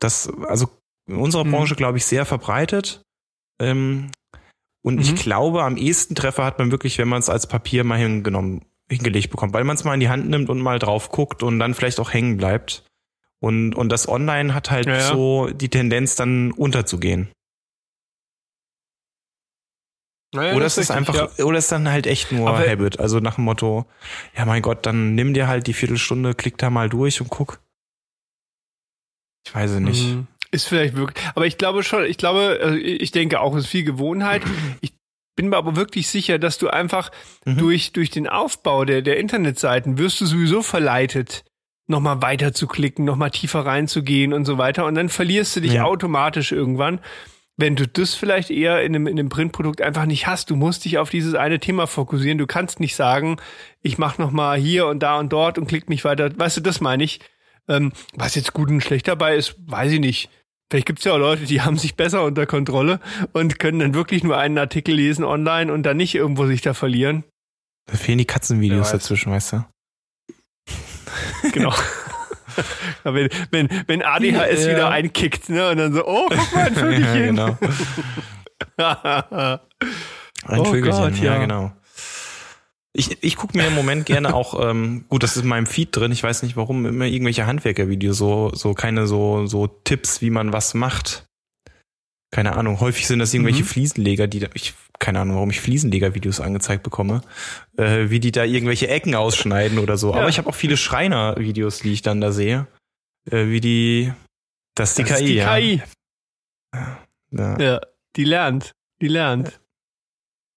[0.00, 0.68] Das, also
[1.06, 1.52] in unserer mhm.
[1.52, 3.02] Branche, glaube ich, sehr verbreitet.
[3.60, 4.10] Ähm,
[4.82, 5.00] und mhm.
[5.00, 8.64] ich glaube, am ehesten Treffer hat man wirklich, wenn man es als Papier mal hingenommen,
[8.90, 11.58] hingelegt bekommt, weil man es mal in die Hand nimmt und mal drauf guckt und
[11.58, 12.84] dann vielleicht auch hängen bleibt.
[13.40, 15.08] Und, und das Online hat halt ja, ja.
[15.08, 17.28] so die Tendenz, dann unterzugehen.
[20.34, 21.44] Naja, oder ist es einfach, ja.
[21.44, 22.98] oder ist dann halt echt nur Aber Habit.
[22.98, 23.86] Also nach dem Motto,
[24.36, 27.60] ja mein Gott, dann nimm dir halt die Viertelstunde, klick da mal durch und guck.
[29.46, 30.04] Ich weiß es nicht.
[30.04, 30.26] Mhm.
[30.50, 33.70] Ist vielleicht wirklich, aber ich glaube schon, ich glaube, also ich denke auch, es ist
[33.70, 34.42] viel Gewohnheit.
[34.80, 34.92] Ich
[35.36, 37.10] bin mir aber wirklich sicher, dass du einfach
[37.44, 37.58] mhm.
[37.58, 41.44] durch, durch den Aufbau der, der Internetseiten wirst du sowieso verleitet,
[41.86, 44.86] nochmal weiter zu klicken, nochmal tiefer reinzugehen und so weiter.
[44.86, 45.84] Und dann verlierst du dich ja.
[45.84, 47.00] automatisch irgendwann
[47.56, 50.50] wenn du das vielleicht eher in einem, in einem Printprodukt einfach nicht hast.
[50.50, 52.38] Du musst dich auf dieses eine Thema fokussieren.
[52.38, 53.36] Du kannst nicht sagen,
[53.80, 56.36] ich mach noch mal hier und da und dort und klick mich weiter.
[56.36, 57.20] Weißt du, das meine ich.
[57.66, 60.30] Ähm, was jetzt gut und schlecht dabei ist, weiß ich nicht.
[60.70, 63.00] Vielleicht gibt's ja auch Leute, die haben sich besser unter Kontrolle
[63.32, 66.74] und können dann wirklich nur einen Artikel lesen online und dann nicht irgendwo sich da
[66.74, 67.24] verlieren.
[67.86, 69.64] Da fehlen die Katzenvideos dazwischen, weißt du?
[71.52, 71.72] Genau.
[73.04, 74.70] wenn, wenn, wenn ADHS ja.
[74.70, 75.70] wieder einkickt, ne?
[75.70, 77.36] Und dann so, oh, guck mal, ein Vögelchen.
[77.36, 77.56] ja,
[78.76, 79.60] genau.
[80.46, 81.34] ein oh Vögelchen, Gott, ja.
[81.34, 81.72] ja, genau.
[82.96, 85.96] Ich, ich gucke mir im Moment gerne auch, ähm, gut, das ist in meinem Feed
[85.96, 90.30] drin, ich weiß nicht warum, immer irgendwelche Handwerkervideos, so, so keine so, so Tipps, wie
[90.30, 91.26] man was macht.
[92.30, 93.66] Keine Ahnung, häufig sind das irgendwelche mhm.
[93.66, 97.22] Fliesenleger, die da, ich, keine Ahnung, warum ich Fliesenleger-Videos angezeigt bekomme,
[97.76, 100.12] äh, wie die da irgendwelche Ecken ausschneiden oder so.
[100.12, 100.20] Ja.
[100.20, 102.68] Aber ich habe auch viele Schreiner-Videos, die ich dann da sehe,
[103.28, 104.12] äh, wie die,
[104.76, 105.56] das ist die das KI, ist die ja.
[105.56, 105.82] KI.
[107.30, 107.58] Ja.
[107.58, 107.80] ja,
[108.16, 109.60] die lernt, die lernt.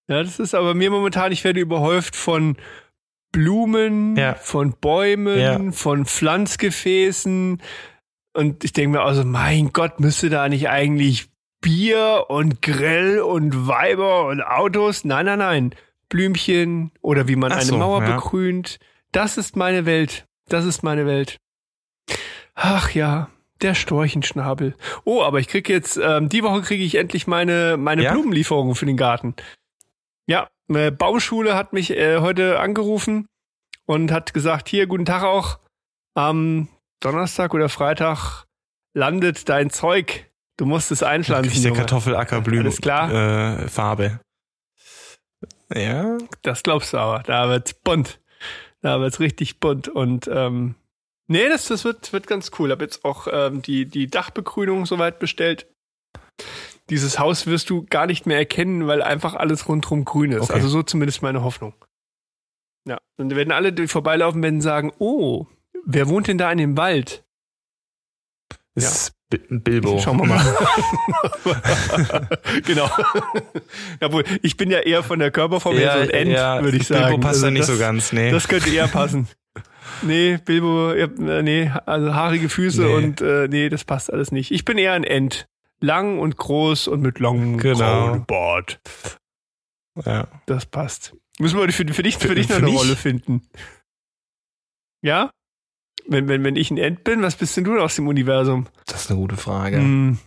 [0.08, 2.58] Ja, das ist aber mir momentan, ich werde überhäuft von
[3.32, 4.36] Blumen, ja.
[4.36, 5.72] von Bäumen, ja.
[5.72, 7.62] von Pflanzgefäßen.
[8.34, 11.30] Und ich denke mir also, mein Gott, müsste da nicht eigentlich
[11.62, 15.04] Bier und Grill und Weiber und Autos?
[15.04, 15.76] Nein, nein, nein.
[16.10, 18.16] Blümchen oder wie man Ach eine so, Mauer ja.
[18.16, 18.80] begrünt.
[19.12, 20.26] Das ist meine Welt.
[20.48, 21.38] Das ist meine Welt.
[22.56, 23.30] Ach ja,
[23.62, 24.76] der Storchenschnabel.
[25.04, 28.14] Oh, aber ich krieg jetzt, ähm, die Woche kriege ich endlich meine, meine ja?
[28.14, 29.36] Blumenlieferungen für den Garten.
[30.28, 33.28] Ja, eine Baumschule hat mich äh, heute angerufen
[33.86, 35.60] und hat gesagt, hier, guten Tag auch.
[36.16, 36.68] Am
[37.00, 38.46] Donnerstag oder Freitag
[38.94, 40.30] landet dein Zeug.
[40.58, 41.64] Du musst es einpflanzen.
[41.64, 42.66] Der Kartoffelackerblühen.
[42.66, 43.12] Alles klar.
[43.64, 44.20] Äh, Farbe.
[45.74, 46.18] Ja.
[46.42, 47.24] Das glaubst du aber.
[47.24, 48.20] Da wird's bunt.
[48.82, 49.88] Da wird's richtig bunt.
[49.88, 50.76] Und ähm,
[51.28, 52.72] nee, das, das wird, wird ganz cool.
[52.72, 55.68] Hab jetzt auch ähm, die, die Dachbegrünung soweit bestellt
[56.90, 60.44] dieses Haus wirst du gar nicht mehr erkennen, weil einfach alles rundherum grün ist.
[60.44, 60.54] Okay.
[60.54, 61.74] Also so zumindest meine Hoffnung.
[62.88, 63.00] Ja.
[63.18, 65.46] Und werden alle, die vorbeilaufen, werden sagen, oh,
[65.86, 67.26] wer wohnt denn da in dem Wald?
[68.76, 69.40] Das ja.
[69.50, 70.00] Bilbo.
[70.00, 70.40] Schauen wir mal.
[72.66, 72.90] genau.
[74.02, 76.88] Jawohl, ich bin ja eher von der Körperform her so ein End, ja, würde ich
[76.88, 77.08] sagen.
[77.08, 78.32] Bilbo passt also da nicht das, so ganz, nee.
[78.32, 79.28] Das könnte eher passen.
[80.02, 82.94] Nee, Bilbo, nee, also haarige Füße nee.
[82.94, 84.52] und äh, nee, das passt alles nicht.
[84.52, 88.20] Ich bin eher ein End lang und groß und mit langem genau.
[88.28, 88.80] Bart.
[90.06, 90.28] Ja.
[90.46, 91.16] Das passt.
[91.40, 93.48] Müssen wir für, für dich, für, für dich noch eine Rolle finden.
[95.02, 95.32] Ja?
[96.08, 98.68] Wenn, wenn, wenn ich ein End bin, was bist denn du aus dem Universum?
[98.86, 99.78] Das ist eine gute Frage.
[99.78, 100.20] Hm.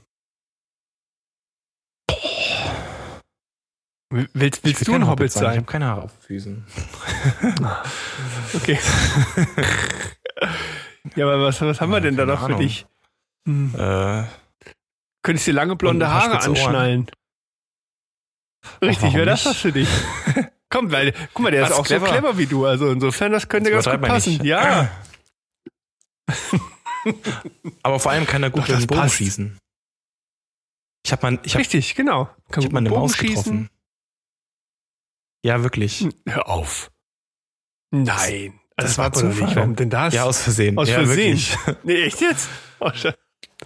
[4.12, 5.42] Willst, willst du ein Hobbit sein?
[5.42, 5.52] sein?
[5.52, 6.66] Ich habe keine Haare auf den Füßen.
[8.54, 8.74] okay.
[11.16, 12.86] ja, aber was, was haben wir denn da noch für dich?
[13.46, 13.72] Hm.
[13.76, 14.24] Äh,
[15.22, 17.10] Könntest dir lange blonde Haare anschnallen.
[18.82, 19.88] Richtig, wäre das was für dich?
[20.70, 22.06] Komm, weil, guck mal, der was ist auch clever.
[22.06, 22.64] so clever wie du.
[22.64, 24.32] Also insofern, das könnte das ganz gut passen.
[24.34, 24.44] Nicht.
[24.44, 24.90] Ja.
[27.82, 29.16] Aber vor allem kann er gut Doch, den Bogen passt.
[29.16, 29.58] schießen.
[31.04, 32.26] Ich habe mal, ich hab, Richtig, genau.
[32.50, 33.34] Kann ich habe mal eine Maus schießen.
[33.34, 33.70] getroffen.
[35.44, 36.00] Ja, wirklich.
[36.00, 36.90] Hm, hör auf.
[37.90, 38.60] Nein.
[38.76, 39.46] Das, das war Zufall.
[39.46, 39.56] Nicht.
[39.56, 40.14] Warum denn das?
[40.14, 40.78] Ja, aus Versehen.
[40.78, 41.38] Aus ja, Versehen.
[41.38, 41.56] Wirklich.
[41.82, 42.48] Nee, echt jetzt?
[42.78, 42.90] Oh,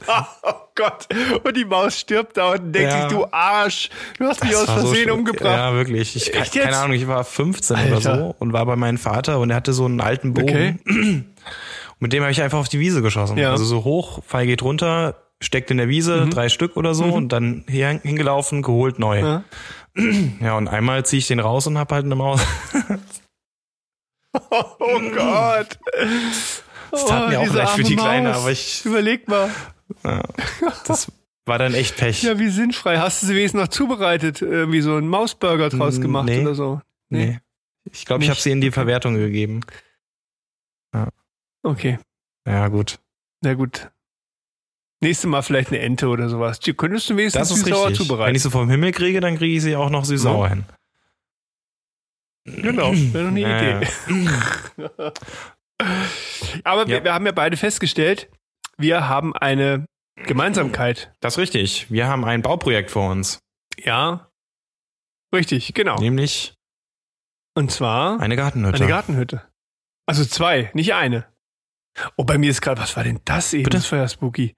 [0.42, 1.07] Oh Gott.
[1.44, 3.09] Und die Maus stirbt da und denkt ja.
[3.09, 5.57] sich, du Arsch, du hast mich aus Versehen so umgebracht.
[5.57, 6.16] Ja, wirklich.
[6.16, 7.90] Ich, Echt keine Ahnung, ich war 15 Alter.
[7.90, 10.48] oder so und war bei meinem Vater und er hatte so einen alten Bogen.
[10.48, 10.76] Okay.
[10.85, 11.26] Und
[12.00, 13.38] mit dem habe ich einfach auf die Wiese geschossen.
[13.38, 13.52] Ja.
[13.52, 16.30] Also so hoch, Pfeil geht runter, steckt in der Wiese, mhm.
[16.30, 17.12] drei Stück oder so mhm.
[17.12, 19.20] und dann hier hingelaufen, geholt, neu.
[19.20, 19.44] Ja,
[20.40, 22.40] ja und einmal ziehe ich den raus und hab halt eine Maus.
[24.33, 25.78] oh Gott.
[26.90, 28.85] Das tat oh, mir auch leid für die Kleine, aber ich.
[28.85, 29.50] Überleg mal.
[30.02, 30.22] Ja,
[30.87, 31.11] das,
[31.46, 32.22] war dann echt Pech.
[32.22, 32.98] Ja, wie sinnfrei.
[32.98, 34.40] Hast du sie wenigstens noch zubereitet?
[34.40, 36.80] Irgendwie so einen Mausburger draus gemacht nee, oder so?
[37.11, 37.26] Nee.
[37.26, 37.40] nee.
[37.92, 39.61] Ich glaube, ich habe sie in die Verwertung gegeben.
[40.94, 41.09] Ja.
[41.62, 41.98] Okay.
[42.46, 42.98] Ja, gut.
[43.42, 43.90] Na gut.
[45.00, 46.61] Nächstes Mal vielleicht eine Ente oder sowas.
[46.61, 48.28] Die könntest du wenigstens süß-sauer zubereiten.
[48.28, 50.64] Wenn ich sie vom Himmel kriege, dann kriege ich sie auch noch süß-sauer hin.
[52.46, 53.80] Genau, wäre doch eine naja.
[53.80, 54.33] Idee.
[56.64, 56.88] Aber ja.
[56.88, 58.30] wir, wir haben ja beide festgestellt,
[58.78, 61.12] wir haben eine Gemeinsamkeit.
[61.20, 61.90] Das ist richtig.
[61.90, 63.38] Wir haben ein Bauprojekt vor uns.
[63.78, 64.30] Ja.
[65.34, 65.98] Richtig, genau.
[65.98, 66.54] Nämlich.
[67.54, 68.20] Und zwar.
[68.20, 68.78] Eine Gartenhütte.
[68.78, 69.42] Eine Gartenhütte.
[70.06, 71.26] Also zwei, nicht eine.
[72.16, 73.64] Oh, bei mir ist gerade, was war denn das eben?
[73.64, 73.78] Bitte?
[73.78, 74.54] Das war ja spooky.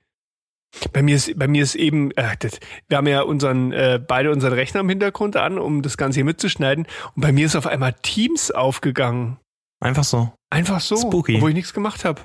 [0.92, 4.30] Bei mir ist, bei mir ist eben, äh, das, wir haben ja unseren, äh, beide
[4.30, 6.86] unseren Rechner im Hintergrund an, um das Ganze hier mitzuschneiden.
[7.14, 9.38] Und bei mir ist auf einmal Teams aufgegangen.
[9.80, 10.32] Einfach so.
[10.50, 10.96] Einfach so.
[10.96, 11.36] Spooky.
[11.36, 12.22] Obwohl ich nichts gemacht habe.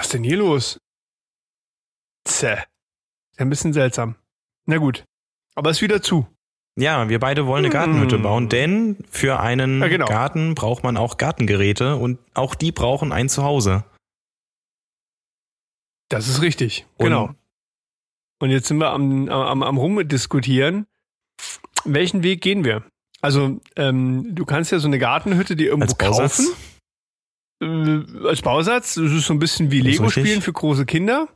[0.00, 0.80] Was ist denn hier los?
[2.24, 2.54] Zäh.
[3.32, 4.14] Ist ein bisschen seltsam.
[4.64, 5.04] Na gut.
[5.54, 6.26] Aber ist wieder zu.
[6.78, 8.22] Ja, wir beide wollen eine Gartenhütte mm.
[8.22, 10.06] bauen, denn für einen ja, genau.
[10.06, 13.84] Garten braucht man auch Gartengeräte und auch die brauchen ein Zuhause.
[16.08, 17.34] Das ist richtig, und genau.
[18.38, 20.86] Und jetzt sind wir am, am, am rumdiskutieren,
[21.84, 22.84] welchen Weg gehen wir?
[23.20, 26.48] Also, ähm, du kannst ja so eine Gartenhütte dir irgendwo kaufen.
[27.62, 28.94] Äh, als Bausatz.
[28.94, 31.28] Das ist so ein bisschen wie Lego-Spielen für große Kinder.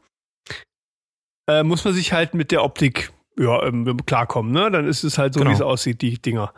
[1.49, 4.71] Äh, muss man sich halt mit der Optik ja, ähm, klarkommen, ne?
[4.71, 5.51] Dann ist es halt so, genau.
[5.51, 6.55] wie es aussieht, die Dinger.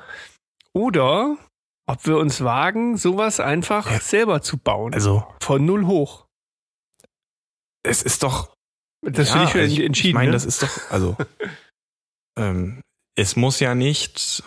[0.73, 1.37] Oder
[1.87, 4.01] ob wir uns wagen, sowas einfach ja.
[4.01, 4.93] selber zu bauen.
[4.93, 5.27] Also.
[5.41, 6.27] Von null hoch.
[7.83, 8.55] Es ist doch.
[9.03, 10.09] Das ja, finde ich also entschieden.
[10.09, 10.33] Ich meine, ne?
[10.33, 11.17] das ist doch, also.
[12.39, 12.83] ähm,
[13.17, 14.43] es muss ja nicht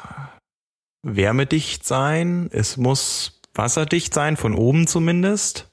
[1.02, 2.50] wärmedicht sein.
[2.52, 5.70] Es muss wasserdicht sein, von oben zumindest.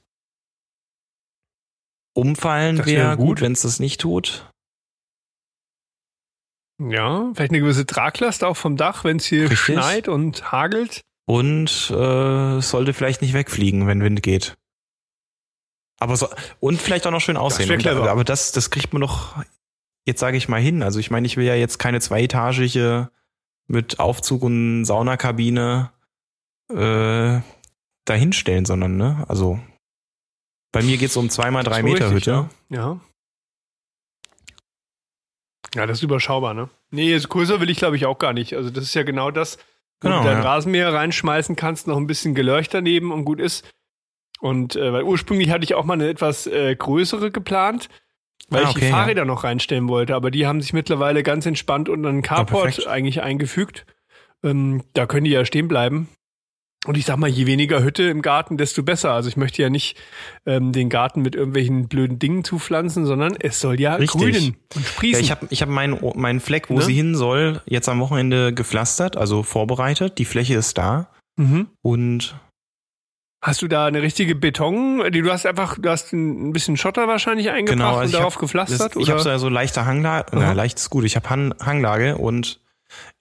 [2.13, 4.51] Umfallen wäre wär gut, wenn es das nicht tut.
[6.79, 9.59] Ja, vielleicht eine gewisse Traglast auch vom Dach, wenn es hier Richtig.
[9.59, 11.01] schneit und hagelt.
[11.25, 14.57] Und äh, sollte vielleicht nicht wegfliegen, wenn Wind geht.
[15.99, 17.67] Aber so, und vielleicht auch noch schön aussehen.
[17.81, 19.35] Das und, aber das, das kriegt man doch
[20.07, 20.81] jetzt sage ich mal hin.
[20.81, 23.11] Also ich meine, ich will ja jetzt keine zweietagige
[23.67, 25.91] mit Aufzug und Saunakabine
[26.69, 27.41] äh,
[28.09, 29.59] dahinstellen, sondern ne, also
[30.71, 32.49] bei mir geht's um zweimal drei Meter richtig, Hütte.
[32.69, 32.77] Ja.
[32.77, 32.99] ja.
[35.75, 36.69] Ja, das ist überschaubar, ne?
[36.91, 38.55] Nee, größer will ich glaube ich auch gar nicht.
[38.55, 39.57] Also das ist ja genau das,
[40.01, 40.43] wo genau, du dein ja.
[40.43, 43.69] Rasenmäher reinschmeißen kannst, noch ein bisschen Geleucht daneben und gut ist.
[44.39, 47.89] Und äh, weil ursprünglich hatte ich auch mal eine etwas äh, größere geplant,
[48.49, 49.25] weil ah, okay, ich die Fahrräder ja.
[49.25, 53.21] noch reinstellen wollte, aber die haben sich mittlerweile ganz entspannt unter einen Carport oh, eigentlich
[53.21, 53.85] eingefügt.
[54.43, 56.07] Ähm, da können die ja stehen bleiben.
[56.87, 59.11] Und ich sag mal, je weniger Hütte im Garten, desto besser.
[59.11, 59.97] Also ich möchte ja nicht
[60.45, 64.21] ähm, den Garten mit irgendwelchen blöden Dingen zupflanzen, sondern es soll ja Richtig.
[64.21, 65.19] grünen und sprießen.
[65.19, 66.81] Ja, ich habe ich hab meinen mein Fleck, wo ne?
[66.81, 70.17] sie hin soll, jetzt am Wochenende gepflastert, also vorbereitet.
[70.17, 71.09] Die Fläche ist da.
[71.35, 71.67] Mhm.
[71.81, 72.35] Und
[73.43, 75.11] Hast du da eine richtige Beton?
[75.11, 78.35] Die du hast einfach, du hast ein bisschen Schotter wahrscheinlich eingebracht genau, also und darauf
[78.35, 78.95] hab, gepflastert?
[78.95, 81.05] Das, ich habe so, so leichte Hanglage, na, leicht ist gut.
[81.05, 82.59] Ich habe Han Hanglage und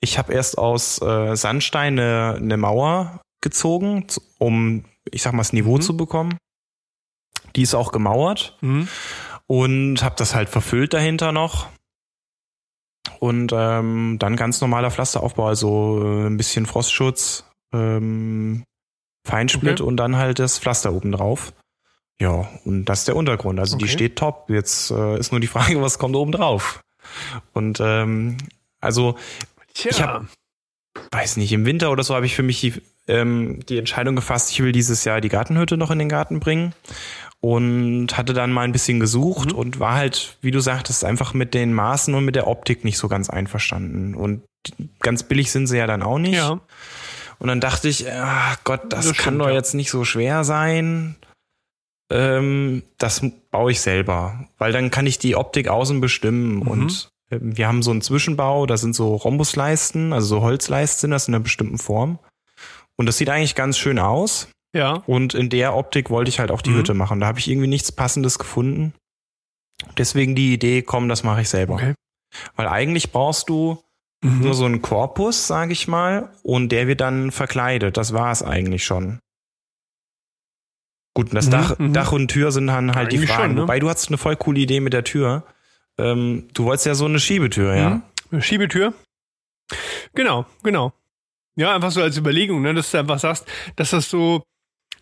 [0.01, 4.07] ich habe erst aus äh, Sandstein eine, eine Mauer gezogen,
[4.39, 5.81] um, ich sag mal, das Niveau mhm.
[5.81, 6.37] zu bekommen.
[7.55, 8.89] Die ist auch gemauert mhm.
[9.47, 11.69] und habe das halt verfüllt dahinter noch.
[13.21, 18.65] Und ähm, dann ganz normaler Pflasteraufbau, also äh, ein bisschen Frostschutz, ähm,
[19.25, 19.89] Feinsplit okay.
[19.89, 21.53] und dann halt das Pflaster oben drauf.
[22.21, 23.61] Ja, und das ist der Untergrund.
[23.61, 23.85] Also okay.
[23.85, 24.51] die steht top.
[24.51, 26.81] Jetzt äh, ist nur die Frage, was kommt oben drauf.
[27.53, 28.39] Und ähm,
[28.81, 29.17] also
[29.73, 29.91] Tja.
[29.91, 30.27] ich habe,
[31.11, 32.75] weiß nicht, im Winter oder so habe ich für mich die,
[33.09, 36.75] ähm, die Entscheidung gefasst, ich will dieses Jahr die Gartenhütte noch in den Garten bringen
[37.41, 39.59] und hatte dann mal ein bisschen gesucht mhm.
[39.59, 42.99] und war halt, wie du sagtest, einfach mit den Maßen und mit der Optik nicht
[42.99, 44.15] so ganz einverstanden.
[44.15, 44.43] Und
[45.01, 46.35] ganz billig sind sie ja dann auch nicht.
[46.35, 46.61] Ja.
[47.39, 50.43] Und dann dachte ich, ach Gott, das, das kann stimmt, doch jetzt nicht so schwer
[50.43, 51.17] sein.
[52.11, 56.63] Ähm, das baue ich selber, weil dann kann ich die Optik außen bestimmen mhm.
[56.63, 61.35] und wir haben so einen Zwischenbau, da sind so Rhombusleisten, also so Holzleisten, das in
[61.35, 62.19] einer bestimmten Form.
[62.97, 64.49] Und das sieht eigentlich ganz schön aus.
[64.75, 65.03] Ja.
[65.07, 66.77] Und in der Optik wollte ich halt auch die mhm.
[66.77, 67.21] Hütte machen.
[67.21, 68.95] Da habe ich irgendwie nichts Passendes gefunden.
[69.99, 71.75] Deswegen die Idee, komm, das mache ich selber.
[71.75, 71.95] Okay.
[72.55, 73.83] Weil eigentlich brauchst du
[74.23, 74.41] Mhm.
[74.41, 77.97] Nur so ein Korpus, sage ich mal, und der wird dann verkleidet.
[77.97, 79.21] Das war es eigentlich schon.
[81.15, 81.93] Gut, das mhm, Dach, mhm.
[81.93, 83.43] Dach und Tür sind dann halt eigentlich die Fragen.
[83.43, 83.63] Schon, ne?
[83.63, 85.45] Wobei du hast eine voll coole Idee mit der Tür.
[85.99, 87.91] Ähm, du wolltest ja so eine Schiebetür, ja?
[87.91, 88.03] Mhm.
[88.33, 88.93] Eine Schiebetür?
[90.15, 90.93] Genau, genau.
[91.57, 94.43] Ja, einfach so als Überlegung, ne, dass du einfach sagst, dass das so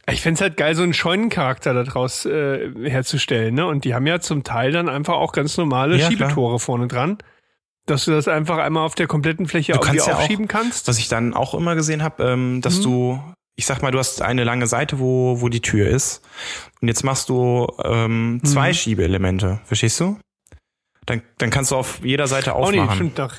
[0.06, 3.66] Ich fände halt geil, so einen Scheunencharakter daraus äh, herzustellen, ne?
[3.66, 6.58] Und die haben ja zum Teil dann einfach auch ganz normale ja, Schiebetore klar.
[6.58, 7.18] vorne dran.
[7.86, 10.88] Dass du das einfach einmal auf der kompletten Fläche du kannst ja aufschieben auch, kannst.
[10.88, 12.82] Was ich dann auch immer gesehen habe, ähm, dass mhm.
[12.82, 16.22] du, ich sag mal, du hast eine lange Seite, wo, wo die Tür ist.
[16.80, 18.74] Und jetzt machst du ähm, zwei mhm.
[18.74, 19.60] Schiebeelemente.
[19.64, 20.18] Verstehst du?
[21.06, 22.80] Dann, dann kannst du auf jeder Seite aufmachen.
[22.80, 23.34] Oh nee, stimmt doch.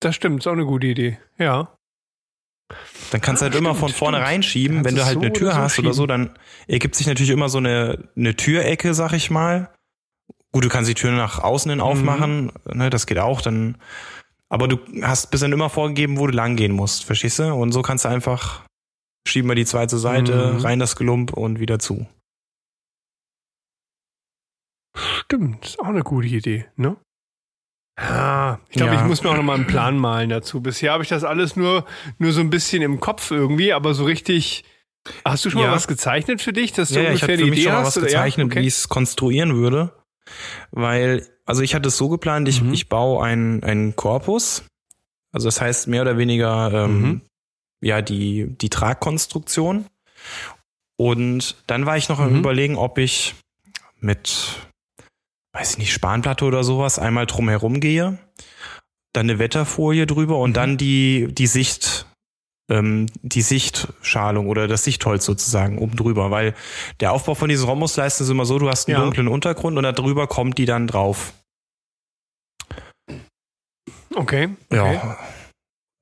[0.00, 1.18] Das stimmt, ist auch eine gute Idee.
[1.38, 1.76] Ja.
[3.10, 4.28] Dann kannst du halt stimmt, immer von vorne stimmt.
[4.28, 4.84] reinschieben.
[4.84, 5.86] Wenn du halt so eine Tür oder so hast schieben.
[5.86, 6.30] oder so, dann
[6.66, 9.70] ergibt sich natürlich immer so eine, eine Türecke, sag ich mal.
[10.52, 12.76] Gut, du kannst die Tür nach außen hin aufmachen, mhm.
[12.76, 13.78] ne, das geht auch, dann,
[14.50, 17.54] aber du hast bis dann immer vorgegeben, wo du lang gehen musst, verstehst du?
[17.54, 18.60] Und so kannst du einfach,
[19.26, 20.60] schieben wir die zweite Seite, mhm.
[20.60, 22.06] rein das Gelump und wieder zu.
[24.94, 26.96] Stimmt, ist auch eine gute Idee, ne?
[27.98, 29.02] Ja, ich glaube, ja.
[29.02, 30.60] ich muss mir auch noch mal einen Plan malen dazu.
[30.60, 31.84] Bisher habe ich das alles nur,
[32.18, 34.64] nur so ein bisschen im Kopf irgendwie, aber so richtig.
[35.24, 35.68] Hast du schon ja.
[35.68, 37.94] mal was gezeichnet für dich, dass du ja, ungefähr ich die Idee schon mal was
[37.94, 38.60] gezeichnet, okay.
[38.60, 39.92] wie ich es konstruieren würde.
[40.70, 42.72] Weil, also ich hatte es so geplant, ich, mhm.
[42.72, 44.64] ich baue einen, einen Korpus.
[45.32, 47.20] Also das heißt mehr oder weniger ähm, mhm.
[47.80, 49.86] ja die, die Tragkonstruktion.
[50.96, 52.24] Und dann war ich noch mhm.
[52.24, 53.34] am überlegen, ob ich
[53.98, 54.56] mit
[55.52, 58.18] weiß ich nicht, Spanplatte oder sowas, einmal drumherum gehe,
[59.12, 60.54] dann eine Wetterfolie drüber und mhm.
[60.54, 62.06] dann die, die Sicht,
[62.70, 66.54] ähm, die Sichtschalung oder das Sichtholz sozusagen oben drüber, weil
[67.00, 69.04] der Aufbau von diesen Rhombusleisten ist immer so, du hast einen ja.
[69.04, 71.34] dunklen Untergrund und da drüber kommt die dann drauf.
[74.14, 74.50] Okay.
[74.70, 74.94] okay.
[74.94, 75.18] Ja.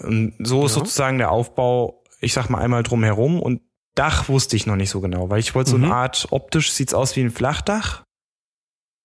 [0.02, 0.80] Und so ist ja.
[0.80, 3.62] sozusagen der Aufbau, ich sag mal einmal drumherum und
[3.96, 5.92] Dach wusste ich noch nicht so genau, weil ich wollte so eine mhm.
[5.92, 8.04] Art, optisch sieht's aus wie ein Flachdach,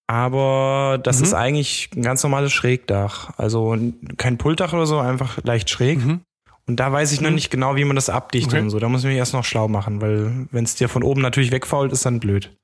[0.07, 1.23] aber das mhm.
[1.23, 3.37] ist eigentlich ein ganz normales Schrägdach.
[3.37, 3.77] Also
[4.17, 5.99] kein Pultdach oder so, einfach leicht schräg.
[5.99, 6.21] Mhm.
[6.67, 7.35] Und da weiß ich noch mhm.
[7.35, 8.61] nicht genau, wie man das abdichtet okay.
[8.61, 8.79] und so.
[8.79, 11.51] Da muss ich mich erst noch schlau machen, weil wenn es dir von oben natürlich
[11.51, 12.55] wegfault, ist dann blöd.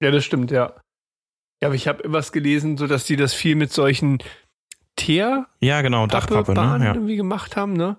[0.00, 0.74] Ja, das stimmt, ja.
[1.60, 4.22] Ja, aber ich habe was gelesen, so dass die das viel mit solchen
[4.96, 6.84] Teer ja genau Dachpappe ne?
[6.84, 6.94] ja.
[6.94, 7.96] irgendwie gemacht haben, ne?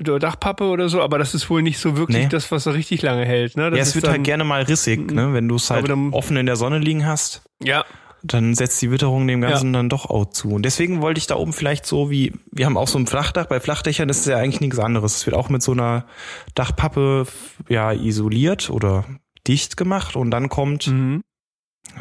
[0.00, 2.28] Oder Dachpappe oder so, aber das ist wohl nicht so wirklich nee.
[2.28, 3.56] das, was so richtig lange hält.
[3.56, 3.70] Ne?
[3.70, 5.32] Das ja, es wird halt gerne mal rissig, ne?
[5.32, 7.42] wenn du es halt dann, offen in der Sonne liegen hast.
[7.62, 7.84] Ja.
[8.24, 9.80] Dann setzt die Witterung dem Ganzen ja.
[9.80, 10.50] dann doch auch zu.
[10.50, 13.46] Und deswegen wollte ich da oben vielleicht so wie, wir haben auch so ein Flachdach.
[13.46, 15.16] Bei Flachdächern ist es ja eigentlich nichts anderes.
[15.16, 16.06] Es wird auch mit so einer
[16.54, 17.26] Dachpappe
[17.68, 19.04] ja isoliert oder
[19.46, 21.22] dicht gemacht und dann kommt, mhm.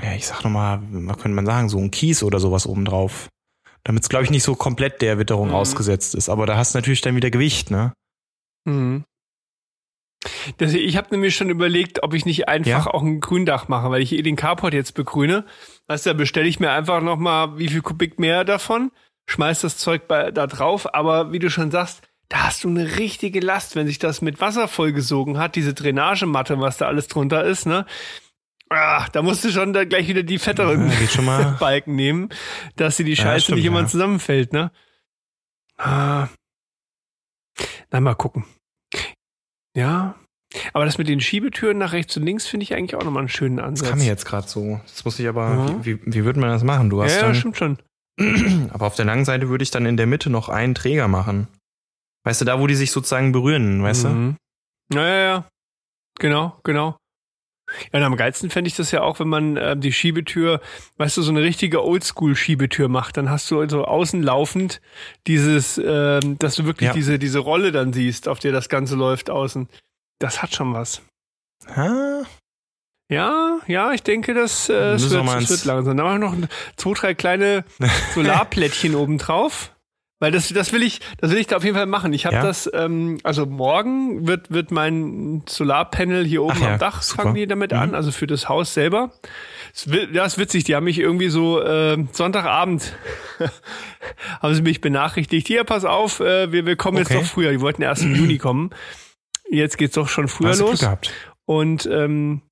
[0.04, 3.30] ja, ich sag nochmal, was könnte man sagen, so ein Kies oder sowas oben drauf
[3.84, 5.56] damit es, glaube ich, nicht so komplett der Witterung mhm.
[5.56, 6.30] ausgesetzt ist.
[6.30, 7.94] Aber da hast du natürlich dann wieder Gewicht, ne?
[8.65, 9.04] Mhm.
[10.58, 12.94] Das, ich habe nämlich schon überlegt, ob ich nicht einfach ja?
[12.94, 15.46] auch ein Gründach mache, weil ich eh den Carport jetzt begrüne.
[15.88, 18.91] Weißt du, da bestelle ich mir einfach noch mal wie viel Kubik mehr davon,
[19.28, 20.94] schmeiß das Zeug bei, da drauf.
[20.94, 24.39] Aber wie du schon sagst, da hast du eine richtige Last, wenn sich das mit
[24.39, 27.86] Wasser vollgesogen hat, diese Drainagematte, was da alles drunter ist, ne?
[28.73, 32.29] Ach, da musst du schon da gleich wieder die fetteren ja, Balken nehmen,
[32.77, 33.88] dass sie die Scheiße ja, stimmt, nicht immer ja.
[33.88, 34.71] zusammenfällt, ne?
[35.77, 36.29] Ah.
[37.91, 38.45] Na, mal gucken.
[39.75, 40.15] Ja.
[40.71, 43.29] Aber das mit den Schiebetüren nach rechts und links finde ich eigentlich auch nochmal einen
[43.29, 43.81] schönen Ansatz.
[43.81, 44.79] Das kann mir jetzt gerade so.
[44.86, 46.89] Das muss ich aber, wie, wie, wie würde man das machen?
[46.89, 47.77] Du hast ja, dann, stimmt schon.
[48.71, 51.47] Aber auf der langen Seite würde ich dann in der Mitte noch einen Träger machen.
[52.23, 54.38] Weißt du, da wo die sich sozusagen berühren, weißt mhm.
[54.89, 54.97] du?
[54.97, 55.49] Ja, ja, ja.
[56.19, 56.97] Genau, genau.
[57.91, 60.62] Ja, und am geilsten fände ich das ja auch, wenn man äh, die Schiebetür,
[60.97, 63.17] weißt du, so eine richtige Oldschool-Schiebetür macht.
[63.17, 64.81] Dann hast du also außen laufend
[65.27, 66.93] dieses, äh, dass du wirklich ja.
[66.93, 69.67] diese, diese Rolle dann siehst, auf der das Ganze läuft außen.
[70.19, 71.01] Das hat schon was.
[71.75, 72.23] Ha?
[73.10, 75.97] Ja, ja, ich denke, das, äh, es, wird, es wird langsam.
[75.97, 77.65] Dann machen wir noch zwei, drei kleine
[78.15, 79.75] Solarplättchen oben drauf.
[80.21, 82.13] Weil das, das will ich, das will ich da auf jeden Fall machen.
[82.13, 82.43] Ich habe ja?
[82.43, 87.23] das, ähm, also morgen wird, wird mein Solarpanel hier oben Ach am ja, Dach, super.
[87.23, 87.79] fangen die damit mhm.
[87.79, 89.13] an, also für das Haus selber.
[90.13, 92.93] Das ist witzig, die haben mich irgendwie so äh, Sonntagabend
[94.43, 97.15] haben sie mich benachrichtigt, hier, pass auf, äh, wir, wir kommen okay.
[97.15, 97.49] jetzt doch früher.
[97.49, 98.69] Die wollten erst im Juni kommen.
[99.49, 100.69] Jetzt geht's doch schon früher Hast los.
[100.69, 101.12] Glück gehabt.
[101.45, 102.43] Und ähm,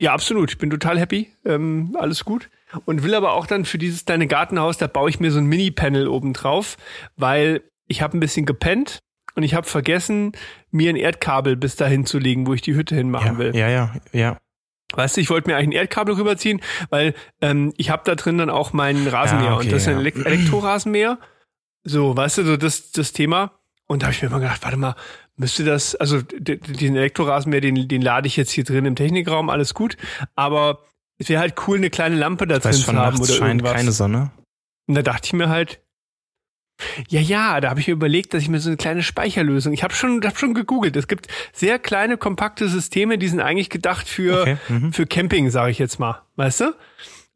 [0.00, 0.50] ja, absolut.
[0.50, 1.30] Ich bin total happy.
[1.44, 2.50] Ähm, alles gut
[2.84, 5.46] und will aber auch dann für dieses kleine Gartenhaus, da baue ich mir so ein
[5.46, 6.76] Mini-Panel oben drauf,
[7.16, 9.00] weil ich habe ein bisschen gepennt
[9.34, 10.32] und ich habe vergessen,
[10.70, 13.56] mir ein Erdkabel bis dahin zu legen, wo ich die Hütte hinmachen ja, will.
[13.56, 14.38] Ja, ja, ja.
[14.92, 16.60] Weißt du, ich wollte mir eigentlich ein Erdkabel rüberziehen,
[16.90, 19.88] weil ähm, ich habe da drin dann auch meinen Rasenmäher ja, okay, und das ist
[19.88, 20.24] ein ja.
[20.24, 21.18] Elektrorasenmäher.
[21.84, 23.52] So, weißt du, so das, das Thema.
[23.86, 24.96] Und da habe ich mir immer gedacht, warte mal,
[25.36, 29.74] müsste das, also den Elektrorasenmäher, den, den lade ich jetzt hier drin im Technikraum, alles
[29.74, 29.96] gut.
[30.34, 30.80] Aber
[31.20, 33.72] es wäre halt cool, eine kleine Lampe da drin zu haben oder scheint irgendwas.
[33.74, 34.30] keine Sonne.
[34.88, 35.80] Und da dachte ich mir halt,
[37.08, 39.74] Ja, ja, da habe ich mir überlegt, dass ich mir so eine kleine Speicherlösung.
[39.74, 40.96] Ich habe schon, hab schon gegoogelt.
[40.96, 44.56] Es gibt sehr kleine, kompakte Systeme, die sind eigentlich gedacht für okay.
[44.68, 44.94] mhm.
[44.94, 46.22] für Camping, sage ich jetzt mal.
[46.36, 46.74] Weißt du?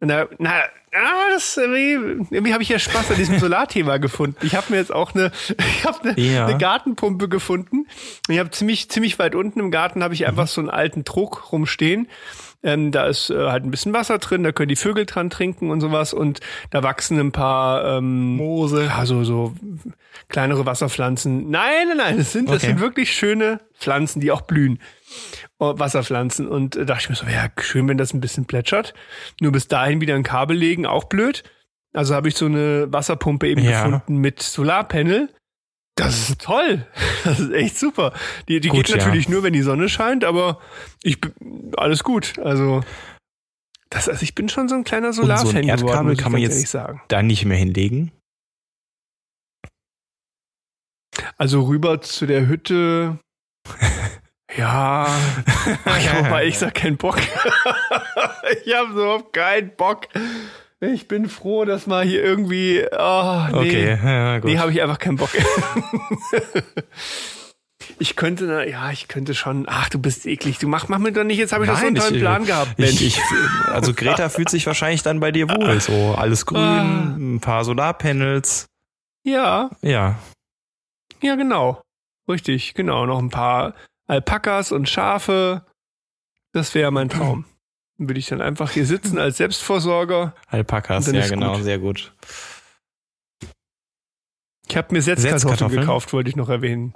[0.01, 0.51] Und da, na,
[0.95, 4.39] ah, das irgendwie, irgendwie habe ich ja Spaß an diesem Solarthema gefunden.
[4.47, 6.47] Ich habe mir jetzt auch eine, ich habe eine, ja.
[6.47, 7.87] eine Gartenpumpe gefunden.
[8.29, 10.29] Ich habe ziemlich ziemlich weit unten im Garten habe ich mhm.
[10.29, 12.09] einfach so einen alten Druck rumstehen
[12.65, 15.71] ähm, da ist äh, halt ein bisschen Wasser drin, da können die Vögel dran trinken
[15.71, 16.41] und sowas und
[16.71, 19.55] da wachsen ein paar ähm, Moose, also so
[20.29, 21.51] kleinere Wasserpflanzen.
[21.51, 22.55] Nein, nein, nein, das sind, okay.
[22.55, 24.81] das sind wirklich schöne Pflanzen, die auch blühen.
[25.59, 26.49] Oh, Wasserpflanzen.
[26.49, 28.95] Und äh, dachte ich mir so, ja, schön, wenn das ein bisschen plätschert.
[29.41, 31.45] Nur bis dahin wieder ein Kabel legen, auch blöd.
[31.93, 33.85] Also habe ich so eine Wasserpumpe eben ja.
[33.85, 35.29] gefunden mit Solarpanel.
[35.97, 36.87] Das ist toll.
[37.25, 38.13] Das ist echt super.
[38.49, 39.31] Die, die gut, geht natürlich ja.
[39.31, 40.61] nur, wenn die Sonne scheint, aber
[41.03, 41.19] ich
[41.75, 42.39] alles gut.
[42.39, 42.83] Also
[43.89, 46.43] das, also ich bin schon so ein kleiner Solarfan so ein Erdkabel geworden, kann man
[46.43, 47.01] jetzt sagen.
[47.09, 48.13] da nicht mehr hinlegen.
[51.39, 53.19] Also rüber zu der Hütte.
[54.57, 55.07] ja.
[55.99, 57.19] ich habe aber ich sag keinen Bock.
[58.65, 60.09] ich habe so keinen Bock.
[60.93, 62.85] Ich bin froh, dass mal hier irgendwie.
[62.93, 64.51] Oh, nee, okay, ja, gut.
[64.51, 65.31] Nee, habe ich einfach keinen Bock.
[67.99, 69.67] ich könnte, na, ja, ich könnte schon.
[69.69, 70.59] Ach, du bist eklig.
[70.59, 71.39] Du mach, mach mir doch nicht.
[71.39, 72.79] Jetzt habe ich Nein, doch so einen tollen ich, Plan gehabt.
[72.79, 73.01] Mensch.
[73.01, 73.23] Ich, ich,
[73.67, 75.81] also Greta fühlt sich wahrscheinlich dann bei dir wohl.
[75.81, 77.17] So alles grün, ah.
[77.17, 78.67] ein paar Solarpanels.
[79.25, 79.71] Ja.
[79.81, 80.19] Ja.
[81.23, 81.81] Ja, genau.
[82.29, 83.07] Richtig, genau.
[83.07, 83.75] Noch ein paar
[84.07, 85.65] Alpakas und Schafe.
[86.53, 87.47] Das wäre mein Traum
[87.99, 90.35] würde ich dann einfach hier sitzen als Selbstversorger.
[90.49, 91.65] Alpakas, ja genau, gut.
[91.65, 92.13] sehr gut.
[94.69, 96.95] Ich habe mir Setzkartoffeln gekauft, wollte ich noch erwähnen.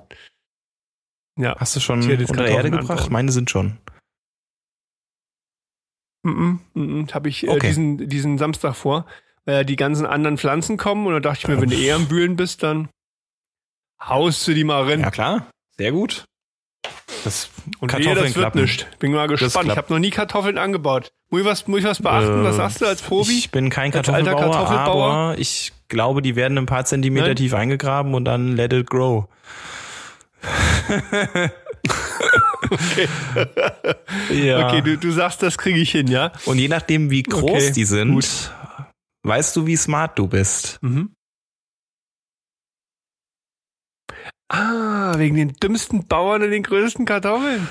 [1.38, 1.56] Ja.
[1.58, 2.90] Hast du schon unter der Erde gebracht?
[2.90, 3.12] Antworten.
[3.12, 3.78] Meine sind schon.
[6.24, 7.68] Mm -mm, mm habe ich äh, okay.
[7.68, 9.06] diesen, diesen Samstag vor,
[9.44, 11.92] weil ja die ganzen anderen Pflanzen kommen und da dachte ich mir, wenn du eh
[11.92, 12.88] am Bühlen bist, dann
[14.00, 15.00] haust du die mal rein.
[15.00, 16.24] Ja klar, sehr gut.
[17.24, 17.50] Das
[17.80, 18.98] und Kartoffeln nee, das wird nicht.
[18.98, 19.68] Bin mal gespannt.
[19.70, 21.12] Ich habe noch nie Kartoffeln angebaut.
[21.30, 22.40] Muss ich was, muss ich was beachten?
[22.40, 23.38] Äh, was sagst du als Profi?
[23.38, 27.36] Ich bin kein Kartoffelbauer, Kartoffelbauer, aber ich glaube, die werden ein paar Zentimeter Nein?
[27.36, 29.26] tief eingegraben und dann let it grow.
[32.70, 33.08] okay.
[34.32, 34.68] ja.
[34.68, 36.32] Okay, du, du sagst, das kriege ich hin, ja?
[36.46, 38.52] Und je nachdem, wie groß okay, die sind, gut.
[39.24, 40.78] weißt du, wie smart du bist.
[40.82, 41.10] Mhm.
[44.48, 47.68] Ah, wegen den dümmsten Bauern und den größten Kartoffeln.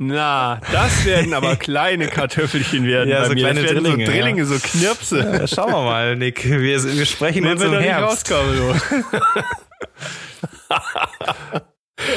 [0.00, 3.10] Na, das werden aber kleine Kartoffelchen werden.
[3.10, 3.40] Ja, so mir.
[3.40, 4.06] kleine Drillinge.
[4.06, 4.44] So Drillinge, ja.
[4.44, 5.18] so Knirpse.
[5.18, 6.48] Ja, schauen wir mal, Nick.
[6.48, 8.30] Wir, wir sprechen Mehr uns im Herbst.
[8.30, 8.56] Rauskommen,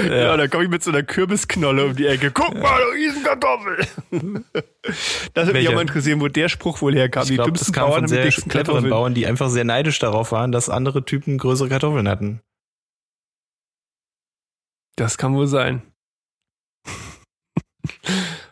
[0.05, 0.15] ja.
[0.15, 2.29] ja, da komme ich mit so einer Kürbisknolle um die Ecke.
[2.29, 3.87] Guck mal, da Riesenkartoffel.
[5.33, 7.23] Das würde mich auch mal interessieren, wo der Spruch wohl herkam.
[7.23, 9.97] Ich die glaub, dümmsten das kam Bauern von sehr cleveren Bauern, die einfach sehr neidisch
[9.97, 12.41] darauf waren, dass andere Typen größere Kartoffeln hatten.
[14.95, 15.81] Das kann wohl sein.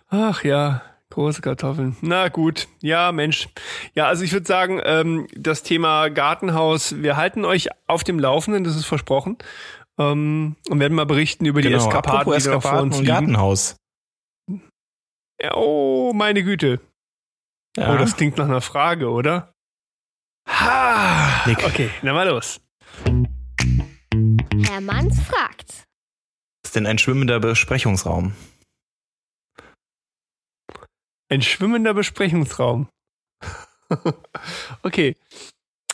[0.10, 0.82] Ach ja,
[1.12, 1.96] große Kartoffeln.
[2.02, 3.50] Na gut, ja, Mensch.
[3.94, 8.64] Ja, also ich würde sagen, ähm, das Thema Gartenhaus, wir halten euch auf dem Laufenden,
[8.64, 9.38] das ist versprochen.
[10.00, 13.08] Ähm, und werden mal berichten über genau, die Eskapaden, die wir vor uns liegen.
[13.08, 13.76] Gartenhaus.
[15.42, 16.80] Ja, oh, meine Güte.
[17.78, 17.94] Ja.
[17.94, 19.54] Oh, das klingt nach einer Frage, oder?
[20.48, 21.44] Ha!
[21.46, 21.64] Nick.
[21.64, 22.60] Okay, dann mal los.
[24.66, 25.89] Herr Manns fragt
[26.70, 28.36] ist denn ein schwimmender Besprechungsraum?
[31.28, 32.88] Ein schwimmender Besprechungsraum.
[34.84, 35.15] okay.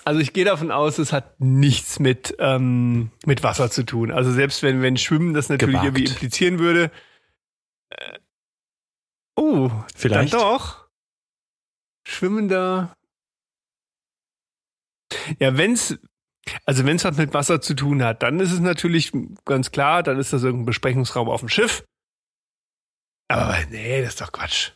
[0.04, 4.12] Also ich gehe davon aus, es hat nichts mit, ähm, mit Wasser zu tun.
[4.12, 5.98] Also selbst wenn, wenn Schwimmen das natürlich Gewagt.
[5.98, 6.92] irgendwie implizieren würde.
[7.92, 8.20] Äh,
[9.38, 10.90] oh, vielleicht dann doch.
[12.06, 12.94] Schwimmender.
[15.40, 15.98] Ja, wenn's,
[16.66, 19.12] also wenn es was mit Wasser zu tun hat, dann ist es natürlich
[19.46, 21.84] ganz klar, dann ist das irgendein Besprechungsraum auf dem Schiff.
[23.28, 24.72] Aber nee, das ist doch Quatsch.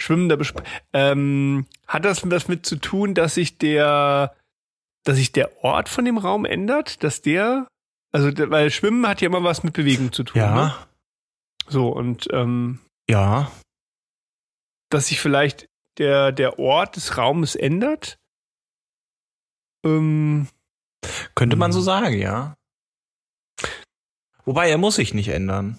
[0.00, 0.60] Schwimmender Besp
[0.92, 4.36] ähm, Hat das was mit zu tun, dass sich der,
[5.04, 7.02] dass sich der Ort von dem Raum ändert?
[7.02, 7.66] Dass der,
[8.12, 10.40] also weil Schwimmen hat ja immer was mit Bewegung zu tun.
[10.40, 10.54] Ja.
[10.54, 10.74] Ne?
[11.68, 13.50] So, und ähm, ja.
[14.90, 15.66] Dass sich vielleicht
[15.98, 18.18] der, der Ort des Raumes ändert?
[19.86, 20.48] Ähm,
[21.34, 21.84] Könnte man so hm.
[21.84, 22.56] sagen, ja.
[24.44, 25.78] Wobei er muss sich nicht ändern.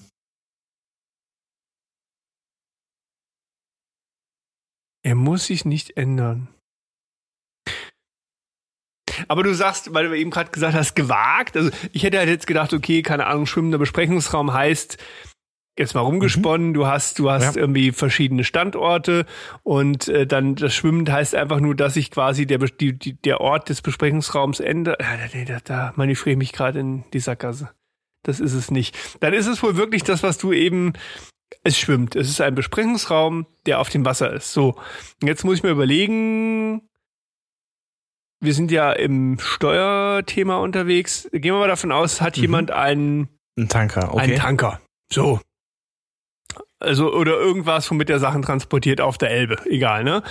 [5.04, 6.50] Er muss sich nicht ändern.
[9.30, 11.56] Aber du sagst, weil du eben gerade gesagt hast, gewagt.
[11.56, 14.98] Also ich hätte halt jetzt gedacht, okay, keine Ahnung, schwimmender Besprechungsraum heißt,
[15.78, 16.74] jetzt mal rumgesponnen, mhm.
[16.74, 17.62] du hast, du hast ja.
[17.62, 19.26] irgendwie verschiedene Standorte
[19.64, 23.42] und äh, dann das Schwimmen heißt einfach nur, dass ich quasi der, die, die, der
[23.42, 24.98] Ort des Besprechungsraums ändere.
[25.00, 27.70] Ja, da, da, da manövriere ich mich gerade in die Sackgasse.
[28.24, 28.98] Das ist es nicht.
[29.22, 30.94] Dann ist es wohl wirklich das, was du eben
[31.64, 32.16] es schwimmt.
[32.16, 34.52] Es ist ein Besprechungsraum, der auf dem Wasser ist.
[34.52, 34.76] So,
[35.24, 36.82] jetzt muss ich mir überlegen,
[38.40, 41.30] wir sind ja im Steuerthema unterwegs.
[41.32, 42.44] Gehen wir mal davon aus, hat mhm.
[42.44, 44.24] jemand einen, einen Tanker, okay.
[44.24, 44.82] Einen Tanker.
[45.12, 45.40] So.
[46.80, 49.58] Also, oder irgendwas, womit der Sachen transportiert auf der Elbe.
[49.66, 50.22] Egal, ne?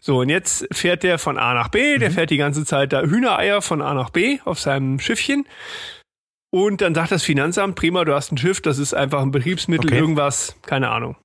[0.00, 2.14] So, und jetzt fährt der von A nach B, der mhm.
[2.14, 5.46] fährt die ganze Zeit da Hühnereier von A nach B auf seinem Schiffchen.
[6.50, 9.90] Und dann sagt das Finanzamt, prima, du hast ein Schiff, das ist einfach ein Betriebsmittel,
[9.90, 9.98] okay.
[9.98, 11.16] irgendwas, keine Ahnung.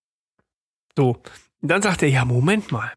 [0.97, 1.21] So.
[1.61, 2.93] Und dann sagt er, ja, Moment mal.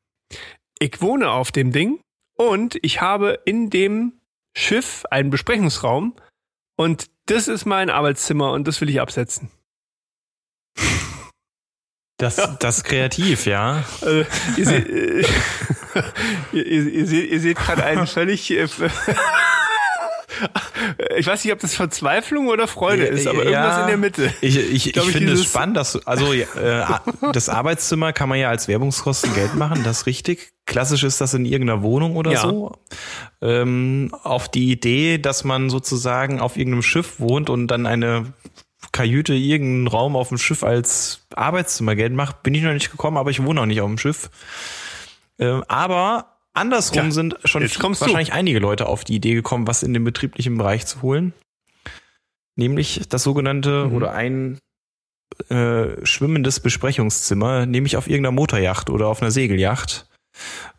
[0.78, 2.00] Ich wohne auf dem Ding
[2.36, 4.20] und ich habe in dem
[4.56, 6.14] Schiff einen Besprechungsraum
[6.76, 9.50] und das ist mein Arbeitszimmer und das will ich absetzen.
[12.22, 13.82] Das, das ist kreativ, ja.
[14.00, 14.24] Also,
[14.56, 14.88] ihr, seht,
[16.52, 18.48] ihr, ihr, seht, ihr seht gerade einen völlig.
[18.52, 18.68] Äh,
[21.18, 24.32] ich weiß nicht, ob das Verzweiflung oder Freude ist, aber ja, irgendwas in der Mitte.
[24.40, 26.44] Ich, ich, ich, ich finde es spannend, dass du, also äh,
[27.32, 30.52] das Arbeitszimmer kann man ja als Werbungskosten Geld machen, das ist richtig.
[30.64, 32.42] Klassisch ist das in irgendeiner Wohnung oder ja.
[32.42, 32.76] so.
[33.40, 38.32] Ähm, auf die Idee, dass man sozusagen auf irgendeinem Schiff wohnt und dann eine
[38.92, 43.16] Kajüte irgendeinen Raum auf dem Schiff als Arbeitszimmer Geld macht, bin ich noch nicht gekommen,
[43.16, 44.30] aber ich wohne auch nicht auf dem Schiff.
[45.38, 48.34] Ähm, aber andersrum ja, sind schon wahrscheinlich du.
[48.34, 51.32] einige Leute auf die Idee gekommen, was in den betrieblichen Bereich zu holen.
[52.54, 53.94] Nämlich das sogenannte mhm.
[53.94, 54.58] oder ein
[55.48, 60.06] äh, schwimmendes Besprechungszimmer, nämlich auf irgendeiner Motorjacht oder auf einer Segeljacht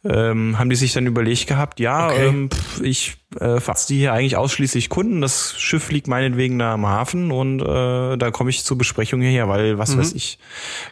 [0.04, 2.28] ähm, haben die sich dann überlegt gehabt, ja, okay.
[2.28, 2.49] ähm,
[2.82, 5.22] ich äh, fasse die hier eigentlich ausschließlich Kunden.
[5.22, 9.47] Das Schiff liegt meinetwegen da am Hafen und äh, da komme ich zur Besprechung hierher,
[9.47, 9.99] weil was mhm.
[9.99, 10.39] weiß ich,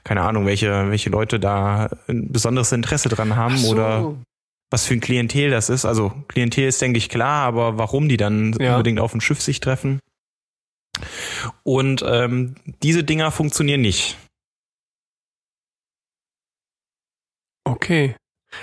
[0.03, 3.71] keine Ahnung, welche, welche Leute da ein besonderes Interesse dran haben so.
[3.71, 4.15] oder
[4.69, 5.85] was für ein Klientel das ist.
[5.85, 8.71] Also Klientel ist, denke ich, klar, aber warum die dann ja.
[8.71, 9.99] unbedingt auf dem Schiff sich treffen.
[11.63, 14.17] Und ähm, diese Dinger funktionieren nicht.
[17.63, 18.15] Okay.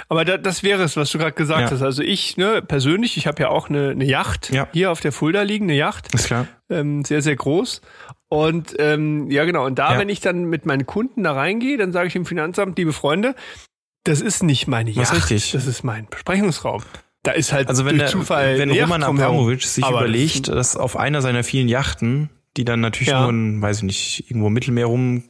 [0.08, 1.70] Aber da, das wäre es, was du gerade gesagt ja.
[1.70, 1.82] hast.
[1.82, 4.68] Also ich, ne, persönlich, ich habe ja auch eine, eine Yacht ja.
[4.72, 6.14] hier auf der Fulda liegen, eine Yacht.
[6.14, 6.46] Ist klar.
[6.70, 7.80] Ähm, sehr, sehr groß.
[8.28, 9.64] Und ähm, ja, genau.
[9.64, 9.98] Und da, ja.
[9.98, 13.34] wenn ich dann mit meinen Kunden da reingehe, dann sage ich dem Finanzamt, liebe Freunde,
[14.04, 15.12] das ist nicht meine Yacht.
[15.12, 15.52] Was richtig.
[15.52, 16.82] Das ist mein Besprechungsraum.
[17.22, 20.96] Da ist halt also wenn der, Zufall wenn Roman Abramovic sich Aber überlegt, dass auf
[20.96, 24.86] einer seiner vielen Yachten, die dann natürlich nur in, weiß ich nicht, irgendwo im Mittelmeer
[24.86, 25.24] rum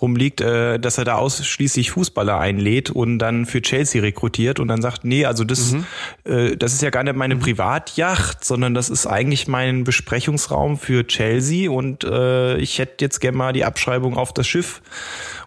[0.00, 4.82] rumliegt, äh, dass er da ausschließlich Fußballer einlädt und dann für Chelsea rekrutiert und dann
[4.82, 5.86] sagt, nee, also das, mhm.
[6.24, 7.40] äh, das ist ja gar nicht meine mhm.
[7.40, 13.36] Privatjacht, sondern das ist eigentlich mein Besprechungsraum für Chelsea und äh, ich hätte jetzt gerne
[13.36, 14.82] mal die Abschreibung auf das Schiff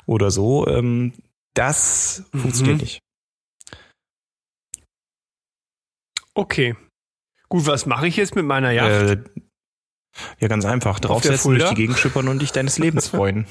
[0.06, 0.68] oder so.
[0.68, 1.14] Ähm,
[1.54, 2.40] das mhm.
[2.40, 3.00] funktioniert nicht.
[6.34, 6.76] Okay.
[7.50, 9.10] Gut, was mache ich jetzt mit meiner Yacht?
[9.10, 9.18] Äh,
[10.40, 11.00] ja, ganz einfach.
[11.00, 13.46] Draufsetzen, durch die Gegend schippern und dich deines Lebens freuen.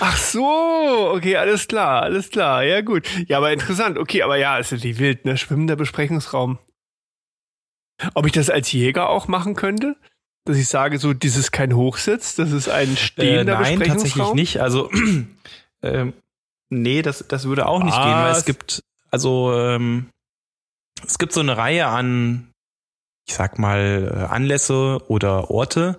[0.00, 2.62] Ach so, okay, alles klar, alles klar.
[2.62, 3.08] Ja, gut.
[3.28, 3.98] Ja, aber interessant.
[3.98, 5.36] Okay, aber ja, ist ja die wild, ne?
[5.36, 6.58] Schwimmender Besprechungsraum.
[8.14, 9.96] Ob ich das als Jäger auch machen könnte?
[10.44, 13.86] Dass ich sage, so, dieses kein Hochsitz, das ist ein stehender äh, nein, Besprechungsraum?
[13.86, 14.60] Nein, tatsächlich nicht.
[14.60, 14.90] Also,
[15.82, 16.12] ähm,
[16.70, 20.10] nee, das, das würde auch nicht gehen, weil es gibt, also, ähm,
[21.06, 22.53] es gibt so eine Reihe an
[23.26, 25.98] ich sag mal, äh, Anlässe oder Orte,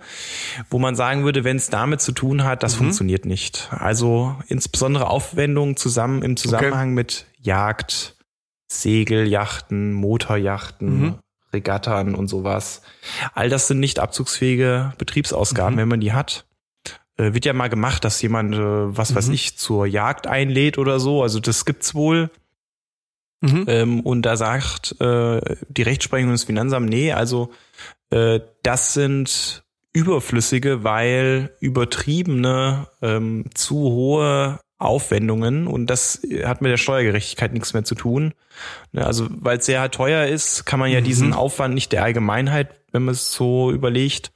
[0.70, 2.86] wo man sagen würde, wenn es damit zu tun hat, das mhm.
[2.86, 3.70] funktioniert nicht.
[3.72, 6.96] Also insbesondere Aufwendungen zusammen im Zusammenhang okay.
[6.96, 8.16] mit Jagd,
[8.68, 11.16] Segeljachten, Motorjachten, mhm.
[11.52, 12.82] Regattern und sowas.
[13.34, 15.80] All das sind nicht abzugsfähige Betriebsausgaben, mhm.
[15.80, 16.46] wenn man die hat.
[17.18, 19.34] Äh, wird ja mal gemacht, dass jemand, äh, was weiß mhm.
[19.34, 21.24] ich, zur Jagd einlädt oder so.
[21.24, 22.30] Also das gibt's wohl.
[23.46, 23.66] Mhm.
[23.68, 25.40] Ähm, und da sagt äh,
[25.70, 27.52] die Rechtsprechung des Finanzamts, nee, also
[28.10, 36.78] äh, das sind überflüssige, weil übertriebene, ähm, zu hohe Aufwendungen und das hat mit der
[36.78, 38.34] Steuergerechtigkeit nichts mehr zu tun.
[38.92, 41.06] Ne, also weil es sehr teuer ist, kann man ja mhm.
[41.06, 44.32] diesen Aufwand nicht der Allgemeinheit, wenn man es so überlegt,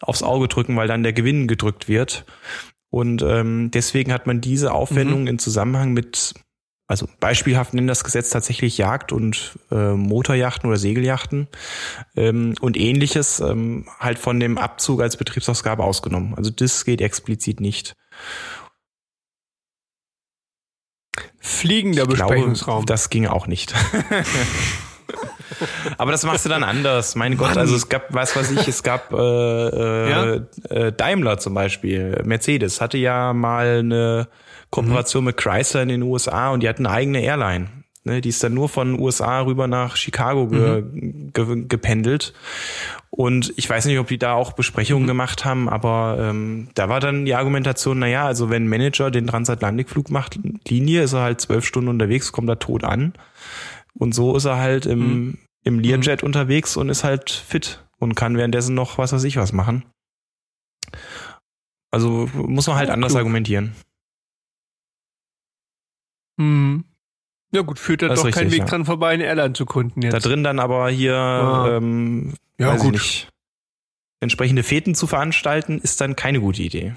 [0.00, 2.24] aufs Auge drücken, weil dann der Gewinn gedrückt wird.
[2.90, 5.28] Und ähm, deswegen hat man diese Aufwendungen mhm.
[5.28, 6.34] in Zusammenhang mit
[6.86, 11.48] also beispielhaft nennen das Gesetz tatsächlich Jagd und äh, Motorjachten oder Segeljachten
[12.14, 16.34] ähm, und ähnliches ähm, halt von dem Abzug als Betriebsausgabe ausgenommen.
[16.34, 17.94] Also das geht explizit nicht.
[21.38, 22.84] Fliegender Besprechungsraum.
[22.84, 23.74] Glaube, das ging auch nicht.
[25.98, 27.14] Aber das machst du dann anders.
[27.14, 30.34] Mein Gott, also es gab, was weiß ich, es gab äh, äh, ja?
[30.70, 34.28] äh, Daimler zum Beispiel, Mercedes hatte ja mal eine
[34.74, 35.26] Kooperation mhm.
[35.26, 37.68] mit Chrysler in den USA und die hatten eine eigene Airline.
[38.06, 41.32] Ne, die ist dann nur von USA rüber nach Chicago ge, mhm.
[41.32, 42.34] ge, gependelt.
[43.08, 45.08] Und ich weiß nicht, ob die da auch Besprechungen mhm.
[45.08, 49.10] gemacht haben, aber ähm, da war dann die Argumentation, na ja, also wenn ein Manager
[49.10, 53.14] den Transatlantikflug macht, Linie, ist er halt zwölf Stunden unterwegs, kommt er tot an.
[53.94, 55.38] Und so ist er halt im, mhm.
[55.62, 56.26] im Learjet mhm.
[56.26, 59.84] unterwegs und ist halt fit und kann währenddessen noch was weiß ich was machen.
[61.90, 63.20] Also muss man halt anders klug.
[63.20, 63.72] argumentieren.
[66.36, 66.84] Mhm.
[67.52, 68.64] Ja gut, führt da doch richtig, kein Weg ja.
[68.64, 70.12] dran vorbei, eine Airline zu kunden jetzt.
[70.12, 71.76] Da drin dann aber hier, ah.
[71.76, 72.94] ähm, ja gut.
[72.94, 73.28] Nicht,
[74.20, 76.94] entsprechende Feten zu veranstalten, ist dann keine gute Idee.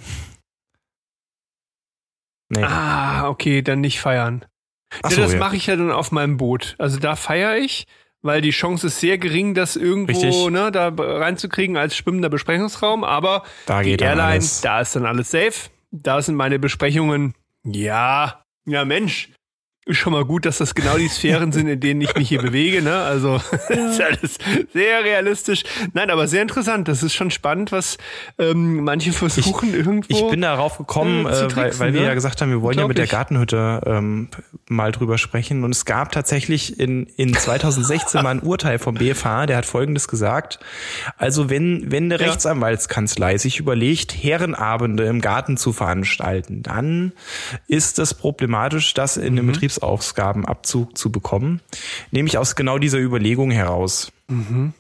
[2.50, 2.64] Nee.
[2.64, 4.46] Ah, okay, dann nicht feiern.
[5.04, 5.40] Ach ja, das ja.
[5.40, 6.76] mache ich ja dann auf meinem Boot.
[6.80, 7.86] Also da feiere ich,
[8.22, 13.04] weil die Chance ist sehr gering, das irgendwo ne, da reinzukriegen als schwimmender Besprechungsraum.
[13.04, 15.70] Aber da die Airline, da ist dann alles safe.
[15.92, 17.34] Da sind meine Besprechungen.
[17.64, 19.30] Ja, ja Mensch,
[19.88, 22.42] ist schon mal gut, dass das genau die Sphären sind, in denen ich mich hier
[22.42, 22.82] bewege.
[22.82, 22.94] Ne?
[22.94, 23.90] Also ja.
[23.90, 24.38] ist alles
[24.74, 25.64] sehr realistisch.
[25.94, 26.88] Nein, aber sehr interessant.
[26.88, 27.98] Das ist schon spannend, was
[28.38, 30.08] ähm, manche versuchen ich, irgendwo.
[30.10, 32.00] Ich bin darauf gekommen, äh, tricksen, weil, weil ne?
[32.00, 34.28] wir ja gesagt haben, wir wollen ja mit der Gartenhütte ähm,
[34.68, 35.64] mal drüber sprechen.
[35.64, 40.08] Und es gab tatsächlich in, in 2016 mal ein Urteil vom BFH, der hat Folgendes
[40.08, 40.60] gesagt.
[41.18, 42.28] Also wenn, wenn eine ja.
[42.28, 47.14] Rechtsanwaltskanzlei sich überlegt, Herrenabende im Garten zu veranstalten, dann
[47.68, 49.52] ist es problematisch, dass in einem mhm.
[49.54, 51.62] Betriebs Betriebsausgabenabzug zu bekommen.
[52.12, 54.12] Nämlich aus genau dieser Überlegung heraus.
[54.28, 54.74] Mhm.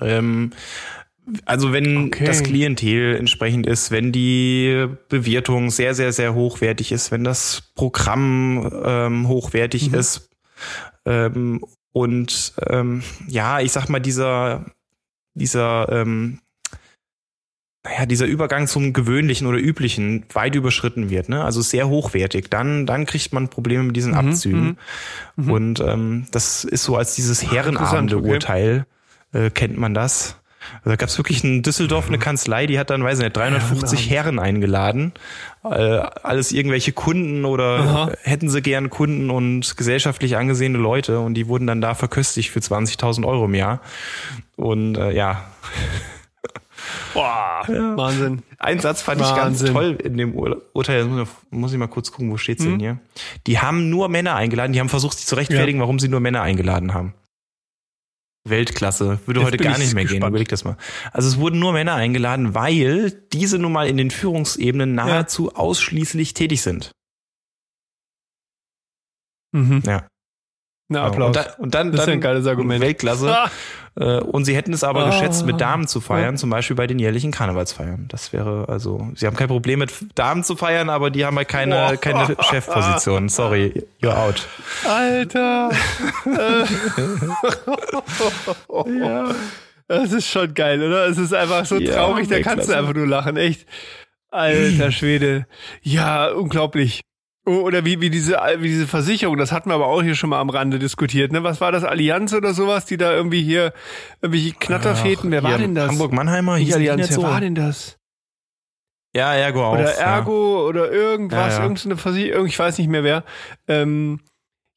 [0.00, 0.52] Ähm,
[1.44, 2.24] also wenn okay.
[2.24, 8.68] das Klientel entsprechend ist, wenn die Bewirtung sehr, sehr, sehr hochwertig ist, wenn das Programm
[8.84, 9.94] ähm, hochwertig mhm.
[9.94, 10.30] ist
[11.06, 14.66] ähm, und ähm, ja, ich sag mal, dieser,
[15.34, 16.40] dieser ähm,
[17.84, 21.44] naja, dieser Übergang zum gewöhnlichen oder üblichen weit überschritten wird, ne?
[21.44, 24.78] Also sehr hochwertig, dann, dann kriegt man Probleme mit diesen mhm, Abzügen.
[25.36, 25.50] Mhm, mhm.
[25.50, 28.86] Und ähm, das ist so als dieses Herrenabende-Urteil,
[29.32, 29.46] okay.
[29.46, 30.36] äh, kennt man das.
[30.76, 33.36] Also da gab es wirklich in Düsseldorf eine Kanzlei, die hat dann, weiß ich nicht,
[33.36, 35.12] 350 Herren eingeladen.
[35.64, 38.12] Äh, alles irgendwelche Kunden oder Aha.
[38.22, 42.60] hätten sie gern Kunden und gesellschaftlich angesehene Leute und die wurden dann da verköstigt für
[42.60, 43.80] 20.000 Euro im Jahr.
[44.56, 45.44] Und äh, ja.
[47.14, 47.96] Boah, ja.
[47.96, 48.42] Wahnsinn.
[48.58, 49.36] Ein Satz fand Wahnsinn.
[49.36, 51.26] ich ganz toll in dem Urteil.
[51.50, 52.72] Muss ich mal kurz gucken, wo steht's hm?
[52.72, 52.98] denn hier?
[53.46, 54.72] Die haben nur Männer eingeladen.
[54.72, 55.82] Die haben versucht, sich zu rechtfertigen, ja.
[55.82, 57.14] warum sie nur Männer eingeladen haben.
[58.44, 59.20] Weltklasse.
[59.26, 60.22] Würde Jetzt heute gar nicht mehr gespannt.
[60.22, 60.28] gehen.
[60.28, 60.76] Überleg das mal.
[61.12, 65.56] Also es wurden nur Männer eingeladen, weil diese nun mal in den Führungsebenen nahezu ja.
[65.56, 66.92] ausschließlich tätig sind.
[69.52, 69.82] Mhm.
[69.86, 70.06] Ja.
[70.92, 71.28] Na, Applaus.
[71.28, 72.80] Und, da, und dann, das ist dann ein geiles Argument.
[72.80, 73.36] Weltklasse.
[73.36, 73.50] Ah.
[73.94, 75.10] Äh, und sie hätten es aber oh.
[75.10, 78.06] geschätzt, mit Damen zu feiern, zum Beispiel bei den jährlichen Karnevalsfeiern.
[78.08, 81.48] Das wäre also, sie haben kein Problem mit Damen zu feiern, aber die haben halt
[81.48, 81.96] keine, oh.
[82.00, 83.28] keine Chefposition.
[83.28, 84.46] Sorry, you're out.
[84.88, 85.70] Alter.
[89.04, 89.34] ja.
[89.88, 91.06] Das ist schon geil, oder?
[91.06, 93.66] Es ist einfach so ja, traurig, da kannst du einfach nur lachen, echt.
[94.30, 95.46] Alter Schwede.
[95.82, 97.02] Ja, unglaublich.
[97.44, 100.30] Oh, oder wie, wie diese, wie diese Versicherung, das hatten wir aber auch hier schon
[100.30, 101.42] mal am Rande diskutiert, ne?
[101.42, 103.72] Was war das, Allianz oder sowas, die da irgendwie hier,
[104.20, 105.88] irgendwelche Knatterfäden, wer war denn das?
[105.88, 107.22] Hamburg-Mannheimer, hieß Allianz, wer so?
[107.24, 107.98] war denn das?
[109.14, 109.72] Ja, Ergo auch.
[109.74, 110.68] Oder Ergo ja.
[110.68, 111.62] oder irgendwas, ja, ja.
[111.64, 113.24] irgendeine Versicherung, ich weiß nicht mehr wer.
[113.66, 114.20] Ähm,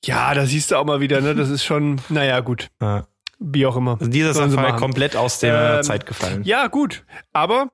[0.03, 1.36] ja, da siehst du auch mal wieder, ne?
[1.36, 2.70] Das ist schon, naja, gut.
[2.82, 3.05] Ja.
[3.38, 3.97] Wie auch immer.
[3.99, 6.43] Also dieser Fall komplett aus der ähm, Zeit gefallen.
[6.43, 7.03] Ja, gut.
[7.34, 7.70] Aber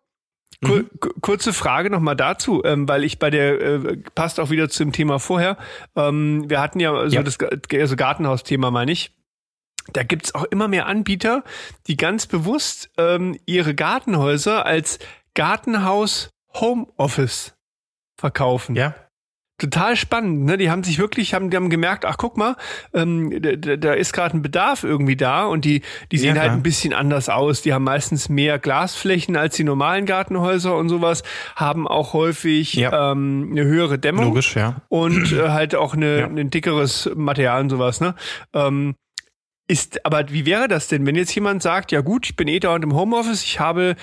[0.62, 0.90] Mhm.
[1.22, 5.20] Kurze Frage nochmal dazu, ähm, weil ich bei der, äh, passt auch wieder zum Thema
[5.20, 5.58] vorher.
[5.96, 7.24] Ähm, wir hatten ja so ja.
[7.24, 7.38] das
[7.74, 9.12] also Gartenhaus-Thema, meine ich.
[9.94, 11.44] Da gibt's auch immer mehr Anbieter,
[11.88, 15.00] die ganz bewusst ähm, ihre Gartenhäuser als
[15.34, 17.56] Gartenhaus Homeoffice
[18.18, 18.76] verkaufen.
[18.76, 18.94] Ja
[19.62, 20.46] total spannend.
[20.46, 20.58] Ne?
[20.58, 22.56] Die haben sich wirklich, haben, die haben gemerkt, ach guck mal,
[22.94, 25.82] ähm, da, da ist gerade ein Bedarf irgendwie da und die,
[26.12, 27.62] die sehen ja, halt ein bisschen anders aus.
[27.62, 31.24] Die haben meistens mehr Glasflächen als die normalen Gartenhäuser und sowas,
[31.56, 33.12] haben auch häufig ja.
[33.12, 34.82] ähm, eine höhere Dämmung Logisch, ja.
[34.90, 36.28] und äh, halt auch eine, ja.
[36.28, 38.02] ein dickeres Material und sowas.
[38.02, 38.16] Ne?
[38.54, 38.96] Ähm,
[39.68, 42.60] ist, aber wie wäre das denn, wenn jetzt jemand sagt, ja gut, ich bin eh
[42.60, 43.96] dauernd im Homeoffice, ich habe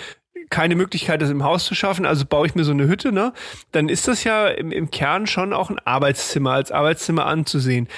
[0.51, 3.33] keine Möglichkeit, das im Haus zu schaffen, also baue ich mir so eine Hütte, ne?
[3.73, 7.89] Dann ist das ja im, im Kern schon auch ein Arbeitszimmer als Arbeitszimmer anzusehen.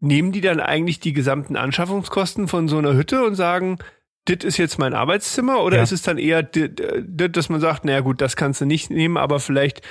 [0.00, 3.78] Nehmen die dann eigentlich die gesamten Anschaffungskosten von so einer Hütte und sagen,
[4.26, 5.82] das ist jetzt mein Arbeitszimmer oder ja.
[5.82, 9.40] ist es dann eher, dass man sagt, naja gut, das kannst du nicht nehmen, aber
[9.40, 9.82] vielleicht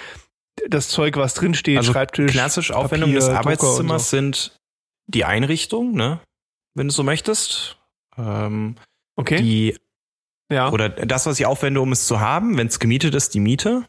[0.69, 2.31] das Zeug, was drinsteht, also Schreibtisch.
[2.31, 4.17] Klassisch Aufwendung des Arbeitszimmers so.
[4.17, 4.59] sind
[5.07, 6.19] die Einrichtung, ne?
[6.73, 7.77] Wenn du so möchtest.
[8.17, 8.75] Ähm,
[9.15, 9.37] okay.
[9.37, 9.77] Die,
[10.51, 10.71] ja.
[10.71, 13.85] Oder das, was ich aufwende, um es zu haben, wenn es gemietet ist, die Miete.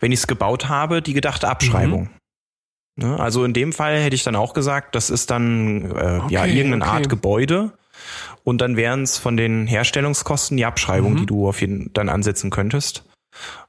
[0.00, 2.10] Wenn ich es gebaut habe, die gedachte Abschreibung.
[2.96, 3.06] Mhm.
[3.06, 3.20] Ne?
[3.20, 6.46] Also in dem Fall hätte ich dann auch gesagt, das ist dann äh, okay, ja
[6.46, 6.92] irgendeine okay.
[6.92, 7.72] Art Gebäude
[8.44, 11.16] und dann wären es von den Herstellungskosten die Abschreibung, mhm.
[11.18, 13.04] die du auf jeden dann ansetzen könntest.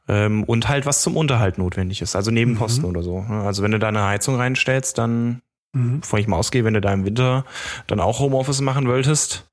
[0.08, 2.90] Ähm, und halt was zum Unterhalt notwendig ist, also Nebenposten mhm.
[2.90, 3.22] oder so.
[3.22, 3.44] Ne?
[3.44, 5.42] Also wenn du da eine Heizung reinstellst, dann,
[5.74, 6.00] mhm.
[6.00, 7.46] bevor ich mal ausgehe, wenn du da im Winter
[7.86, 9.49] dann auch Homeoffice machen wolltest,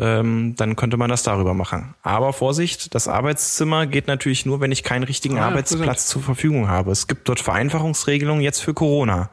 [0.00, 1.94] ähm, dann könnte man das darüber machen.
[2.02, 6.68] Aber Vorsicht, das Arbeitszimmer geht natürlich nur, wenn ich keinen richtigen ah, Arbeitsplatz zur Verfügung
[6.68, 6.90] habe.
[6.90, 9.28] Es gibt dort Vereinfachungsregelungen jetzt für Corona.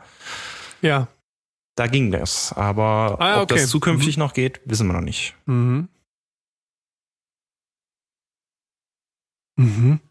[0.82, 1.07] Ja.
[1.76, 2.51] Da ging das.
[2.51, 4.24] Aber ah, ob das zukünftig mhm.
[4.24, 5.36] noch geht, wissen wir noch nicht.
[5.45, 5.88] Mhm.
[9.55, 10.01] Mhm.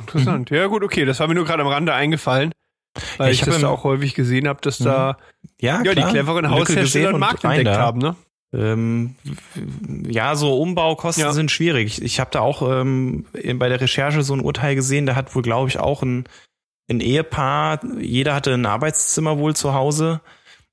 [0.00, 0.50] Interessant.
[0.50, 0.56] Mhm.
[0.56, 1.04] Ja, gut, okay.
[1.04, 2.52] Das war mir nur gerade am Rande eingefallen.
[3.16, 5.48] Weil ich, ich das da auch häufig gesehen habe, dass da mhm.
[5.60, 8.16] ja, ja die cleveren Haushersteller einen Markt entdeckt haben, ne?
[8.52, 9.14] Ähm,
[10.08, 11.32] ja, so Umbaukosten ja.
[11.32, 12.00] sind schwierig.
[12.00, 15.42] Ich habe da auch ähm, bei der Recherche so ein Urteil gesehen, da hat wohl,
[15.42, 16.24] glaube ich, auch ein,
[16.88, 20.22] ein Ehepaar, jeder hatte ein Arbeitszimmer wohl zu Hause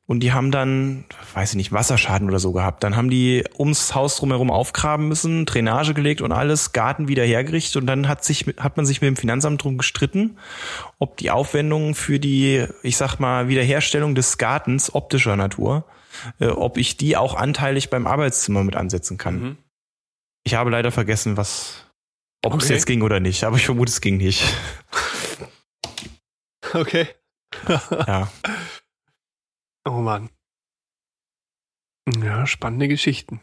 [0.08, 1.04] und die haben dann,
[1.34, 2.84] weiß ich nicht, Wasserschaden oder so gehabt.
[2.84, 7.82] Dann haben die ums Haus drumherum aufgraben müssen, Drainage gelegt und alles, Garten wieder hergerichtet
[7.82, 10.38] und dann hat sich, hat man sich mit dem Finanzamt drum gestritten,
[11.00, 15.84] ob die Aufwendungen für die, ich sag mal, Wiederherstellung des Gartens optischer Natur
[16.40, 19.42] äh, ob ich die auch anteilig beim Arbeitszimmer mit ansetzen kann.
[19.42, 19.58] Mhm.
[20.44, 21.86] Ich habe leider vergessen, was,
[22.44, 22.64] ob okay.
[22.64, 24.44] es jetzt ging oder nicht, aber ich vermute, es ging nicht.
[26.74, 27.08] Okay.
[27.90, 28.30] ja.
[29.86, 30.30] Oh Mann.
[32.22, 33.42] Ja, spannende Geschichten.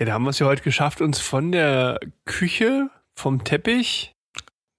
[0.00, 4.14] Ja, da haben wir es ja heute geschafft, uns von der Küche, vom Teppich,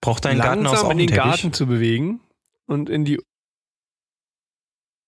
[0.01, 2.21] braucht dein Gartenhaus auch in den Garten zu bewegen
[2.65, 3.21] und in die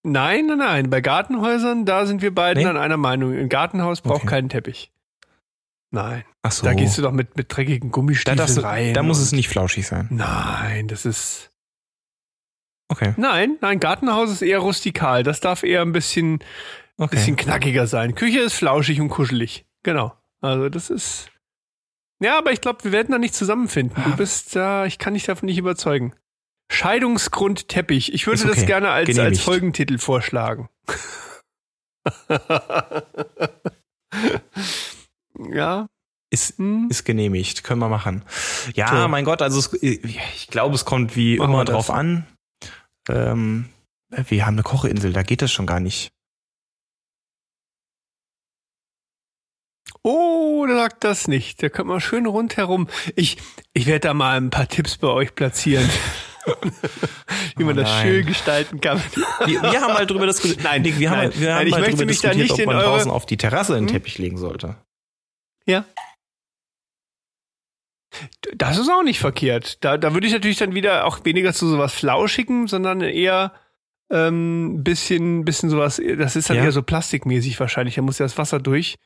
[0.07, 0.89] Nein, nein, nein.
[0.89, 2.69] Bei Gartenhäusern, da sind wir beiden nee?
[2.69, 3.33] an einer Meinung.
[3.33, 4.27] Ein Gartenhaus braucht okay.
[4.27, 4.91] keinen Teppich.
[5.91, 6.23] Nein.
[6.43, 6.65] Ach so.
[6.65, 8.93] Da gehst du doch mit, mit dreckigen Gummistiefeln da du, rein.
[8.93, 10.07] Da muss es nicht flauschig sein.
[10.09, 11.51] Nein, das ist.
[12.89, 13.13] Okay.
[13.17, 15.23] Nein, nein, Gartenhaus ist eher rustikal.
[15.23, 16.39] Das darf eher ein bisschen,
[16.97, 17.17] okay.
[17.17, 18.15] bisschen knackiger sein.
[18.15, 19.65] Küche ist flauschig und kuschelig.
[19.83, 20.13] Genau.
[20.39, 21.29] Also das ist.
[22.21, 24.01] Ja, aber ich glaube, wir werden da nicht zusammenfinden.
[24.03, 24.15] Du ah.
[24.15, 26.13] bist da, ich kann dich davon nicht überzeugen.
[26.69, 28.13] Scheidungsgrund Teppich.
[28.13, 28.53] Ich würde okay.
[28.55, 30.69] das gerne als, als Folgentitel vorschlagen.
[35.51, 35.87] ja.
[36.29, 36.87] Ist, hm?
[36.89, 37.63] ist genehmigt.
[37.63, 38.25] Können wir machen.
[38.75, 39.07] Ja, so.
[39.07, 42.27] mein Gott, also es, ich glaube, es kommt wie machen immer drauf an.
[43.09, 43.69] Ähm,
[44.09, 46.11] wir haben eine Kocheinsel, da geht das schon gar nicht.
[50.03, 51.61] Oh, da sagt das nicht.
[51.61, 52.87] Da können wir schön rundherum.
[53.15, 53.37] Ich,
[53.73, 55.89] ich werde da mal ein paar Tipps bei euch platzieren.
[57.55, 59.01] wie man oh das schön gestalten kann.
[59.45, 60.63] Wir, wir, haben mal drüber diskutiert.
[60.63, 62.65] Nein, Nick, wir nein, haben, wir haben nein, ich mal möchte mich da nicht ob
[62.65, 62.85] man eure...
[62.85, 63.93] draußen auf die Terrasse einen hm?
[63.93, 64.75] Teppich legen sollte.
[65.65, 65.85] Ja.
[68.55, 69.83] Das ist auch nicht verkehrt.
[69.83, 73.53] Da, da würde ich natürlich dann wieder auch weniger zu sowas Flauschigen, sondern eher
[74.09, 76.63] ähm, bisschen, bisschen sowas, das ist dann ja.
[76.63, 77.95] eher so plastikmäßig wahrscheinlich.
[77.95, 78.97] Da muss ja das Wasser durch.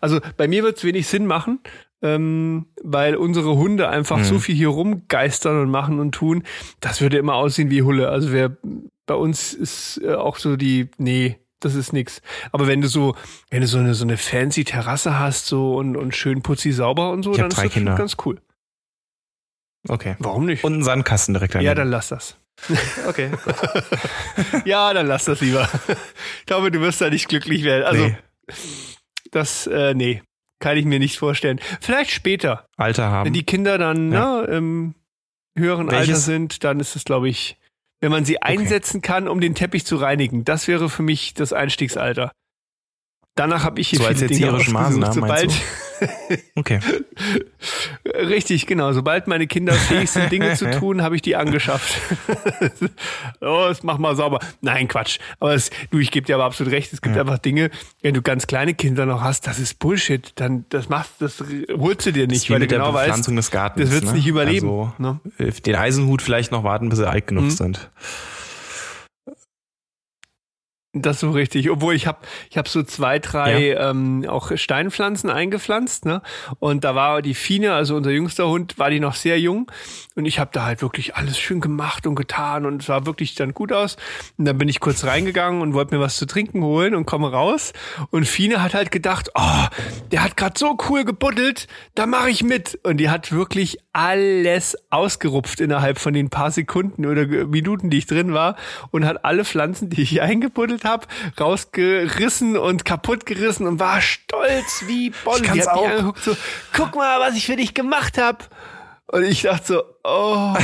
[0.00, 1.60] Also bei mir wird es wenig Sinn machen,
[2.02, 4.24] ähm, weil unsere Hunde einfach mhm.
[4.24, 6.44] so viel hier rumgeistern und machen und tun.
[6.80, 8.08] Das würde immer aussehen wie Hulle.
[8.08, 8.56] Also wer
[9.06, 12.22] bei uns ist äh, auch so die, nee, das ist nix.
[12.50, 13.14] Aber wenn du so,
[13.50, 17.10] wenn du so eine so eine fancy Terrasse hast so und, und schön putzi sauber
[17.10, 17.94] und so, dann ist das Kinder.
[17.94, 18.40] ganz cool.
[19.88, 20.16] Okay.
[20.18, 20.64] Warum nicht?
[20.64, 21.66] Und einen Sandkasten direkt daneben.
[21.66, 22.36] Ja, dann lass das.
[23.08, 23.30] okay.
[24.64, 25.68] ja, dann lass das lieber.
[26.40, 27.84] Ich glaube, du wirst da nicht glücklich werden.
[27.84, 28.16] Also nee.
[29.32, 30.22] Das, äh, nee
[30.62, 31.60] kann ich mir nicht vorstellen.
[31.80, 32.66] Vielleicht später.
[32.78, 33.26] Alter haben.
[33.26, 34.42] Wenn die Kinder dann ja.
[34.42, 34.94] ne, im
[35.58, 36.08] höheren Welches?
[36.08, 37.58] Alter sind, dann ist es, glaube ich,
[38.00, 39.08] wenn man sie einsetzen okay.
[39.08, 40.44] kann, um den Teppich zu reinigen.
[40.44, 42.32] Das wäre für mich das Einstiegsalter.
[43.34, 45.52] Danach habe ich hier so viele als Dinge Maßnahmen, sobald
[46.56, 46.80] okay.
[48.04, 48.92] Richtig, genau.
[48.92, 52.00] Sobald meine Kinder fähig sind, Dinge zu tun, habe ich die angeschafft.
[53.40, 54.40] oh, das mach mal sauber.
[54.60, 55.18] Nein, Quatsch.
[55.40, 56.92] Aber es, du, ich gebe dir aber absolut recht.
[56.92, 57.22] Es gibt ja.
[57.22, 60.32] einfach Dinge, wenn du ganz kleine Kinder noch hast, das ist Bullshit.
[60.36, 63.94] Dann das machst, das holst du dir nicht, weil du genau weißt, des Gartens, das
[63.94, 64.16] wird's ne?
[64.18, 64.68] nicht überleben.
[64.68, 65.20] Also, ne?
[65.66, 67.50] Den Eisenhut vielleicht noch warten, bis sie alt genug mhm.
[67.50, 67.90] sind.
[70.94, 71.70] Das so richtig.
[71.70, 72.18] Obwohl ich habe
[72.50, 73.90] ich hab so zwei, drei ja.
[73.90, 76.20] ähm, auch Steinpflanzen eingepflanzt, ne?
[76.58, 79.72] Und da war die Fine, also unser jüngster Hund, war die noch sehr jung.
[80.16, 83.34] Und ich habe da halt wirklich alles schön gemacht und getan und es sah wirklich
[83.34, 83.96] dann gut aus.
[84.36, 87.32] Und dann bin ich kurz reingegangen und wollte mir was zu trinken holen und komme
[87.32, 87.72] raus.
[88.10, 89.66] Und Fine hat halt gedacht, oh,
[90.10, 92.78] der hat gerade so cool gebuddelt, da mache ich mit.
[92.82, 98.06] Und die hat wirklich alles ausgerupft innerhalb von den paar Sekunden oder Minuten, die ich
[98.06, 98.56] drin war
[98.90, 101.06] und hat alle Pflanzen, die ich eingebuddelt habe,
[101.38, 105.42] rausgerissen und kaputt gerissen und war stolz wie Bolle.
[105.42, 105.82] Die hat auch.
[105.82, 106.36] mich angeguckt so,
[106.72, 108.38] guck mal, was ich für dich gemacht habe.
[109.08, 110.54] Und ich dachte so, oh,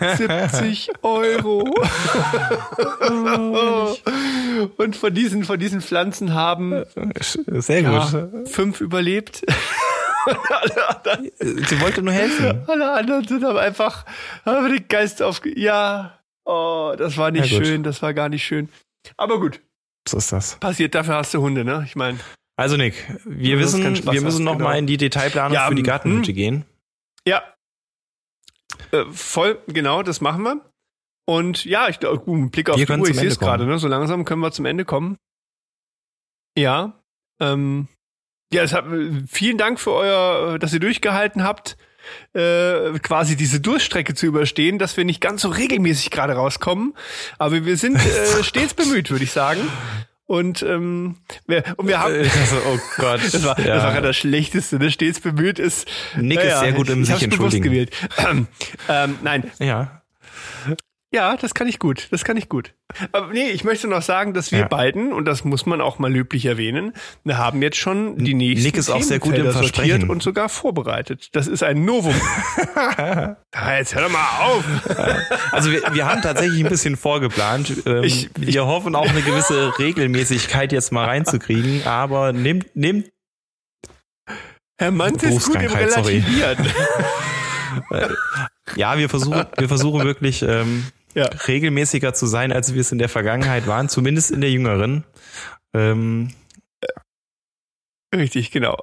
[0.16, 1.60] 70 Euro.
[4.76, 6.82] Und von diesen, von diesen Pflanzen haben
[7.46, 8.12] sehr gut.
[8.12, 9.44] Ja, fünf überlebt.
[11.38, 12.64] Sie wollte nur helfen.
[12.66, 14.04] Alle anderen sind aber einfach,
[14.44, 18.44] haben den Geist auf, ja, oh, das war nicht ja, schön, das war gar nicht
[18.44, 18.68] schön.
[19.16, 19.60] Aber gut.
[20.08, 20.56] So ist das.
[20.56, 21.82] Passiert, dafür hast du Hunde, ne?
[21.86, 22.18] Ich meine.
[22.56, 22.94] Also Nick,
[23.24, 24.64] wir wissen, wir müssen noch genau.
[24.64, 26.34] mal in die Detailplanung ja, für die Gartenhütte hm.
[26.34, 26.64] gehen.
[27.26, 27.42] Ja,
[28.92, 30.60] äh, voll, genau, das machen wir.
[31.26, 33.78] Und ja, ich glaube, uh, Blick auf wir die Uhr, ich sehe es gerade, ne?
[33.78, 35.16] So langsam können wir zum Ende kommen.
[36.56, 37.00] Ja.
[37.40, 37.88] Ähm,
[38.52, 38.84] ja, es hat,
[39.28, 41.76] vielen Dank für euer, dass ihr durchgehalten habt,
[42.34, 46.94] äh, quasi diese Durststrecke zu überstehen, dass wir nicht ganz so regelmäßig gerade rauskommen.
[47.38, 49.60] Aber wir sind äh, stets bemüht, würde ich sagen.
[50.26, 51.16] Und, ähm,
[51.46, 52.14] wir, und wir haben.
[52.14, 53.20] Also, oh Gott.
[53.22, 53.74] das, war, ja.
[53.74, 54.90] das war das Schlechteste, ne?
[54.90, 55.86] Stets bemüht ist.
[56.16, 57.64] Nick naja, ist sehr gut im ich, sich entschuldigen.
[57.64, 57.90] gewählt.
[58.18, 58.46] Ähm,
[58.88, 59.50] ähm, nein.
[59.58, 60.02] Ja.
[61.14, 62.08] Ja, das kann ich gut.
[62.10, 62.74] Das kann ich gut.
[63.12, 64.66] Aber nee, ich möchte noch sagen, dass wir ja.
[64.66, 66.92] beiden, und das muss man auch mal löblich erwähnen,
[67.22, 70.10] wir haben jetzt schon die nächsten Nick ist auch sehr gut im Versprechen.
[70.10, 71.28] und sogar vorbereitet.
[71.30, 72.16] Das ist ein Novum.
[72.96, 73.36] ah,
[73.78, 74.64] jetzt hör doch mal auf.
[75.52, 77.84] Also wir, wir haben tatsächlich ein bisschen vorgeplant.
[77.86, 83.12] Ähm, ich, wir ich, hoffen auch eine gewisse Regelmäßigkeit jetzt mal reinzukriegen, aber nehmt, nehmt
[84.78, 86.58] Herr Mann ist gut im Relativieren.
[88.76, 91.24] ja, wir versuchen, wir versuchen wirklich ähm, ja.
[91.46, 95.04] regelmäßiger zu sein, als wir es in der Vergangenheit waren, zumindest in der jüngeren.
[95.72, 96.30] Ähm,
[98.14, 98.76] Richtig, genau.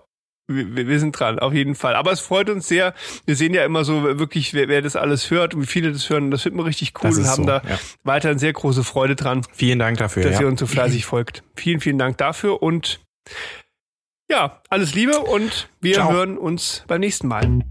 [0.47, 1.95] Wir, wir, sind dran, auf jeden Fall.
[1.95, 2.93] Aber es freut uns sehr.
[3.25, 6.09] Wir sehen ja immer so wirklich, wer, wer das alles hört und wie viele das
[6.09, 6.29] hören.
[6.29, 7.79] Das finden wir richtig cool und haben so, da ja.
[8.03, 9.45] weiterhin sehr große Freude dran.
[9.53, 10.23] Vielen Dank dafür.
[10.23, 10.41] Dass ja.
[10.41, 11.43] ihr uns so fleißig folgt.
[11.55, 12.99] Vielen, vielen Dank dafür und
[14.29, 16.11] ja, alles Liebe und wir Ciao.
[16.11, 17.63] hören uns beim nächsten Mal.